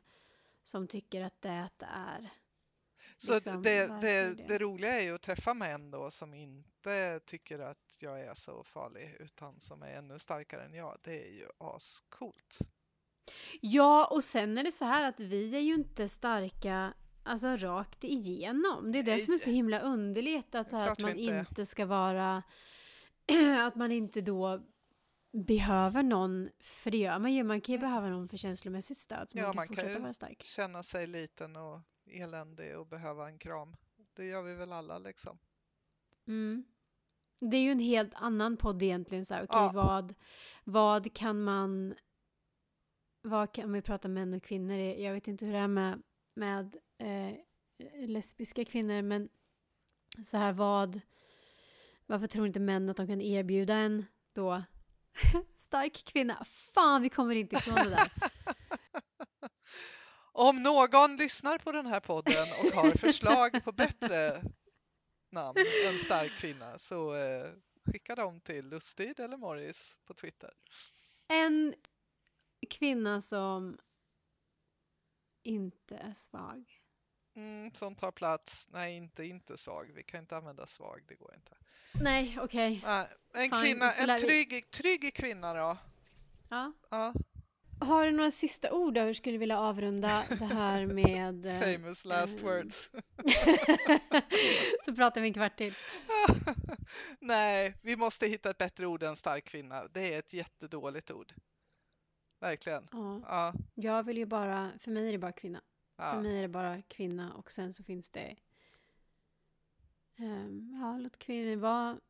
som 0.65 0.89
tycker 0.89 1.23
att 1.23 1.43
det 1.43 1.69
är? 1.81 2.31
så 3.17 3.35
Liksom, 3.35 3.63
det, 3.63 3.87
det, 4.01 4.01
det? 4.01 4.45
det 4.49 4.59
roliga 4.59 5.01
är 5.01 5.03
ju 5.03 5.15
att 5.15 5.23
träffa 5.23 5.55
män 5.55 5.91
då 5.91 6.11
som 6.11 6.35
inte 6.35 7.21
tycker 7.25 7.59
att 7.59 7.97
jag 8.01 8.21
är 8.21 8.35
så 8.35 8.65
farlig 8.65 9.17
utan 9.21 9.61
som 9.61 9.83
är 9.83 9.93
ännu 9.93 10.19
starkare 10.19 10.65
än 10.65 10.75
jag. 10.75 10.97
Det 11.03 11.29
är 11.29 11.33
ju 11.35 11.47
ascoolt. 11.59 12.59
Ja, 13.61 14.07
och 14.07 14.25
sen 14.25 14.59
är 14.59 14.65
det 14.65 14.73
så 14.73 14.85
här 14.85 15.09
att 15.09 15.21
vi 15.21 15.57
är 15.57 15.61
ju 15.61 15.75
inte 15.75 16.09
starka 16.09 16.95
alltså 17.29 17.57
rakt 17.57 18.05
igenom. 18.05 18.93
Det 18.93 18.99
är 18.99 19.03
det 19.03 19.19
som 19.19 19.35
är 19.35 19.39
så 19.39 19.51
himla 19.51 19.81
underligt, 19.81 20.55
att, 20.55 20.69
så 20.71 20.77
här, 20.77 20.93
att 20.93 20.99
man 20.99 21.17
inte 21.17 21.39
inte 21.49 21.67
ska 21.67 21.87
vara... 21.87 22.43
att 23.67 23.75
man 23.75 23.93
inte 23.93 24.21
då 24.21 24.63
behöver 25.33 26.03
någon, 26.03 26.49
för 26.61 26.91
det 26.91 26.97
gör 26.97 27.19
man 27.19 27.33
ju, 27.33 27.45
man 27.45 27.61
kan 27.61 27.73
ju 27.73 27.79
Mm. 27.79 27.91
behöva 27.91 28.09
någon 28.09 28.29
för 28.29 28.37
känslomässigt 28.37 28.99
stöd, 28.99 29.31
så 29.31 29.39
Ja, 29.39 29.43
man 29.43 29.53
kan 29.53 29.57
man 29.57 29.67
kan 29.67 29.77
fortsätta 29.77 29.93
ju 29.93 30.03
vara 30.03 30.13
stark. 30.13 30.43
Känna 30.43 30.83
sig 30.83 31.07
liten 31.07 31.57
och 31.57 31.81
eländig 32.07 32.79
och 32.79 32.87
behöva 32.87 33.29
en 33.29 33.39
kram. 33.39 33.77
Det 34.17 34.25
gör 34.25 34.43
vi 34.43 34.55
väl 34.55 34.73
alla 34.73 34.99
liksom. 34.99 35.39
Mm. 36.27 36.65
Det 37.41 37.57
är 37.57 37.61
ju 37.61 37.71
en 37.71 37.79
helt 37.79 38.15
annan 38.15 38.57
podd 38.57 38.83
egentligen. 38.83 39.25
Så 39.25 39.35
här, 39.35 39.45
okej, 39.45 39.61
Ja. 39.61 39.73
vad, 39.75 40.15
vad 40.65 41.15
kan 41.15 41.43
man... 41.43 41.95
Vad 43.23 43.53
kan, 43.53 43.65
om 43.65 43.73
vi 43.73 43.83
pratar 43.83 44.09
män 44.09 44.35
och 44.35 44.43
kvinnor, 44.43 44.77
jag 44.77 45.13
vet 45.13 45.29
inte 45.29 45.47
hur 45.47 45.53
det 45.53 45.59
är 45.59 45.69
med, 45.69 46.03
med 46.35 46.77
eh, 46.99 47.35
lesbiska 48.07 48.65
kvinnor, 48.65 49.03
men 49.03 49.29
så 50.25 50.37
här 50.37 50.53
vad... 50.53 51.01
Varför 52.07 52.27
tror 52.27 52.47
inte 52.47 52.61
män 52.61 52.89
att 52.89 52.97
de 52.97 53.07
kan 53.07 53.21
erbjuda 53.21 53.75
en 53.75 54.05
då 54.33 54.63
stark 55.57 56.05
kvinna? 56.05 56.45
Fan, 56.45 57.03
vi 57.03 57.09
kommer 57.09 57.35
inte 57.35 57.57
ifrån 57.57 57.75
det 57.75 57.91
där. 57.91 58.13
Om 60.33 60.63
någon 60.63 61.17
lyssnar 61.17 61.59
på 61.59 61.73
den 61.73 61.87
här 61.87 62.01
podden 62.01 62.47
och 62.61 62.73
har 62.75 62.91
förslag 62.91 63.65
på 63.65 63.73
bättre 63.73 64.43
namn 65.31 65.59
än 65.87 65.99
stark 65.99 66.33
kvinna 66.39 66.79
så 66.79 67.15
eh, 67.15 67.53
skicka 67.93 68.15
dem 68.15 68.41
till 68.41 68.69
Lustyd 68.69 69.21
eller 69.21 69.37
Morris 69.37 69.99
på 70.05 70.15
Twitter. 70.15 70.53
En 71.29 71.75
kvinna 72.71 73.21
som 73.21 73.79
inte 75.43 75.97
är 75.97 76.15
svag. 76.15 76.78
Mm, 77.39 77.75
som 77.75 77.95
tar 77.95 78.11
plats. 78.13 78.69
Nej, 78.71 78.97
inte 78.97 79.25
inte 79.25 79.57
svag. 79.57 79.91
Vi 79.95 80.03
kan 80.03 80.21
inte 80.21 80.37
använda 80.37 80.67
svag, 80.67 81.01
det 81.09 81.15
går 81.15 81.35
inte. 81.35 81.57
Nej, 82.03 82.39
okej. 82.41 82.83
Nej, 82.85 83.07
en 83.35 83.41
Fine, 83.43 83.61
kvinna, 83.63 83.93
en 83.93 84.21
trygg, 84.21 84.71
trygg 84.71 85.15
kvinna 85.15 85.55
då. 85.55 85.77
Ja. 86.49 86.73
Ja, 86.91 87.15
Har 87.81 88.07
du 88.07 88.13
några 88.13 88.31
sista 88.31 88.73
ord 88.73 88.95
då? 88.95 89.01
Hur 89.01 89.15
skulle 89.15 89.35
du 89.35 89.39
vilja 89.39 89.59
avrunda 89.59 90.25
det 90.39 90.45
här 90.45 90.87
med... 91.03 91.47
eh, 91.47 91.61
famous 91.77 92.05
last 92.05 92.39
ehm, 92.39 92.45
words. 92.45 92.91
Så 94.85 94.95
pratar 94.95 95.21
vi 95.21 95.29
en 95.29 95.35
kvart 95.35 95.57
till. 95.57 95.75
Nej, 97.21 97.75
vi 97.83 97.97
måste 97.97 98.27
hitta 98.27 98.51
ett 98.51 98.59
bättre 98.59 98.87
ord 98.87 99.03
än 99.03 99.17
stark 99.17 99.45
kvinna. 99.45 99.89
Det 99.89 100.15
är 100.15 100.19
ett 100.19 100.33
jättedåligt 100.33 101.11
ord. 101.11 101.33
Verkligen. 102.41 102.89
Ja, 102.93 103.21
Ja, 103.23 103.55
jag 103.75 104.03
vill 104.03 104.19
ju 104.19 104.27
bara... 104.27 104.73
För 104.79 104.91
mig 104.91 105.09
är 105.09 105.13
det 105.13 105.19
bara 105.19 105.33
kvinna. 105.33 105.61
För 105.99 106.05
ja. 106.05 106.21
mig 106.21 106.39
är 106.39 106.43
det 106.43 106.49
bara 106.49 106.83
kvinna 106.83 107.35
och 107.35 107.51
sen 107.51 107.73
så 107.75 107.85
finns 107.85 108.11
det... 108.11 108.37
ehm, 110.17 110.79
ja, 110.83 110.99
låt 110.99 111.19
kvinnor 111.19 111.57
vara... 111.57 112.01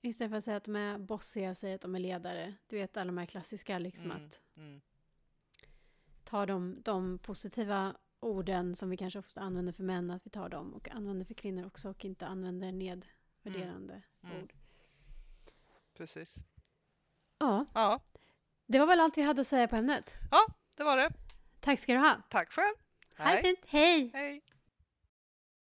Istället 0.00 0.30
för 0.30 0.36
att 0.38 0.44
säga 0.44 0.56
att 0.56 0.64
de 0.64 0.76
är 0.76 0.98
bossiga, 0.98 1.54
säg 1.54 1.74
att 1.74 1.80
de 1.80 1.94
är 1.94 1.98
ledare. 1.98 2.54
Du 2.66 2.76
vet 2.76 2.96
alla 2.96 3.06
de 3.06 3.18
här 3.18 3.26
klassiska 3.26 3.78
liksom 3.78 4.10
Mm, 4.10 4.26
att 4.26 4.40
mm. 4.56 4.80
ta 6.24 6.46
de, 6.46 6.82
de 6.82 7.18
positiva 7.18 7.96
orden 8.20 8.74
som 8.76 8.90
vi 8.90 8.96
kanske 8.96 9.18
ofta 9.18 9.40
använder 9.40 9.72
för 9.72 9.82
män, 9.82 10.10
att 10.10 10.26
vi 10.26 10.30
tar 10.30 10.48
dem 10.48 10.74
och 10.74 10.88
använder 10.88 11.24
för 11.24 11.34
kvinnor 11.34 11.66
också 11.66 11.90
och 11.90 12.04
inte 12.04 12.26
använder 12.26 12.72
nedvärderande 12.72 14.02
Mm. 14.22 14.42
ord. 14.42 14.52
Precis. 15.94 16.36
Ja, 17.38 17.66
Ja, 17.74 18.00
det 18.66 18.78
var 18.78 18.86
väl 18.86 19.00
allt 19.00 19.18
vi 19.18 19.22
hade 19.22 19.40
att 19.40 19.46
säga 19.46 19.68
på 19.68 19.76
ämnet. 19.76 20.14
det 20.74 20.84
var 20.84 20.96
det. 20.96 21.12
Tack 21.60 21.80
ska 21.80 21.92
du 21.92 21.98
ha. 21.98 22.22
Tack 22.28 22.52
själv. 22.52 22.74
Ha 23.18 23.32
det 23.32 23.40
fint. 23.44 23.58
Hej! 23.68 24.10
Hej. 24.14 24.40